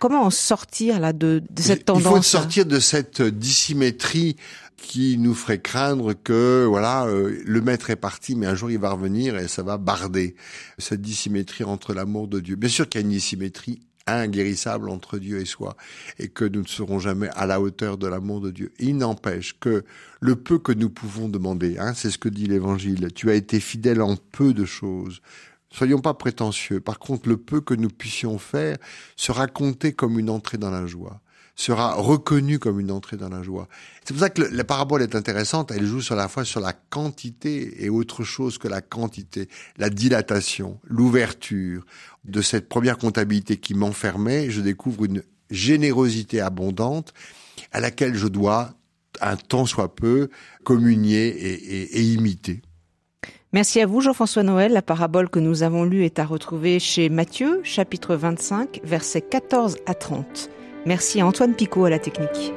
Comment 0.00 0.22
en 0.24 0.30
sortir 0.30 0.98
là 0.98 1.12
de, 1.12 1.42
cette 1.56 1.84
tendance 1.84 2.02
Il 2.02 2.08
faut 2.08 2.22
sortir 2.22 2.66
de 2.66 2.80
cette 2.80 3.22
dissymétrie 3.22 4.36
qui 4.82 5.16
nous 5.16 5.34
ferait 5.34 5.60
craindre 5.60 6.12
que 6.12 6.66
voilà 6.68 7.06
euh, 7.06 7.40
le 7.44 7.60
maître 7.60 7.90
est 7.90 7.96
parti 7.96 8.34
mais 8.34 8.46
un 8.46 8.54
jour 8.54 8.70
il 8.70 8.78
va 8.78 8.90
revenir 8.90 9.38
et 9.38 9.48
ça 9.48 9.62
va 9.62 9.78
barder 9.78 10.34
cette 10.78 11.00
dissymétrie 11.00 11.64
entre 11.64 11.94
l'amour 11.94 12.28
de 12.28 12.40
Dieu. 12.40 12.56
Bien 12.56 12.68
sûr 12.68 12.88
qu'il 12.88 13.00
y 13.00 13.04
a 13.04 13.06
une 13.06 13.12
dissymétrie 13.12 13.80
inguérissable 14.06 14.90
entre 14.90 15.18
Dieu 15.18 15.40
et 15.40 15.44
soi, 15.44 15.76
et 16.18 16.28
que 16.28 16.44
nous 16.44 16.62
ne 16.62 16.66
serons 16.66 16.98
jamais 16.98 17.28
à 17.36 17.46
la 17.46 17.60
hauteur 17.60 17.98
de 17.98 18.06
l'amour 18.06 18.40
de 18.40 18.50
Dieu. 18.50 18.72
Il 18.80 18.96
n'empêche 18.96 19.58
que 19.60 19.84
le 20.20 20.36
peu 20.36 20.58
que 20.58 20.72
nous 20.72 20.90
pouvons 20.90 21.28
demander, 21.28 21.78
hein, 21.78 21.94
c'est 21.94 22.10
ce 22.10 22.18
que 22.18 22.28
dit 22.28 22.46
l'Évangile, 22.46 23.12
tu 23.14 23.30
as 23.30 23.34
été 23.34 23.60
fidèle 23.60 24.02
en 24.02 24.16
peu 24.16 24.52
de 24.52 24.64
choses. 24.64 25.22
Soyons 25.70 26.00
pas 26.00 26.14
prétentieux. 26.14 26.80
Par 26.80 26.98
contre, 26.98 27.28
le 27.28 27.38
peu 27.38 27.60
que 27.60 27.74
nous 27.74 27.88
puissions 27.88 28.38
faire 28.38 28.76
sera 29.16 29.46
compté 29.46 29.92
comme 29.92 30.18
une 30.18 30.28
entrée 30.28 30.58
dans 30.58 30.70
la 30.70 30.86
joie 30.86 31.21
sera 31.54 31.94
reconnu 31.94 32.58
comme 32.58 32.80
une 32.80 32.90
entrée 32.90 33.16
dans 33.16 33.28
la 33.28 33.42
joie. 33.42 33.68
C'est 34.04 34.14
pour 34.14 34.20
ça 34.22 34.30
que 34.30 34.42
la 34.42 34.64
parabole 34.64 35.02
est 35.02 35.14
intéressante, 35.14 35.70
elle 35.70 35.84
joue 35.84 36.00
sur 36.00 36.16
la 36.16 36.28
fois 36.28 36.44
sur 36.44 36.60
la 36.60 36.72
quantité 36.72 37.84
et 37.84 37.90
autre 37.90 38.24
chose 38.24 38.58
que 38.58 38.68
la 38.68 38.80
quantité, 38.80 39.48
la 39.76 39.90
dilatation, 39.90 40.80
l'ouverture 40.84 41.84
de 42.24 42.40
cette 42.40 42.68
première 42.68 42.98
comptabilité 42.98 43.58
qui 43.58 43.74
m'enfermait, 43.74 44.50
je 44.50 44.60
découvre 44.60 45.04
une 45.04 45.22
générosité 45.50 46.40
abondante 46.40 47.12
à 47.72 47.80
laquelle 47.80 48.14
je 48.14 48.28
dois, 48.28 48.70
un 49.20 49.36
temps 49.36 49.66
soit 49.66 49.94
peu, 49.94 50.30
communier 50.64 51.26
et, 51.28 51.98
et 51.98 52.02
imiter. 52.02 52.62
Merci 53.52 53.82
à 53.82 53.86
vous, 53.86 54.00
Jean-François 54.00 54.42
Noël. 54.42 54.72
La 54.72 54.80
parabole 54.80 55.28
que 55.28 55.38
nous 55.38 55.62
avons 55.62 55.84
lue 55.84 56.06
est 56.06 56.18
à 56.18 56.24
retrouver 56.24 56.78
chez 56.78 57.10
Matthieu, 57.10 57.60
chapitre 57.62 58.14
25, 58.14 58.80
versets 58.82 59.20
14 59.20 59.76
à 59.84 59.92
30. 59.92 60.48
Merci 60.84 61.20
à 61.20 61.26
Antoine 61.26 61.54
Picot 61.54 61.84
à 61.84 61.90
la 61.90 61.98
technique. 61.98 62.52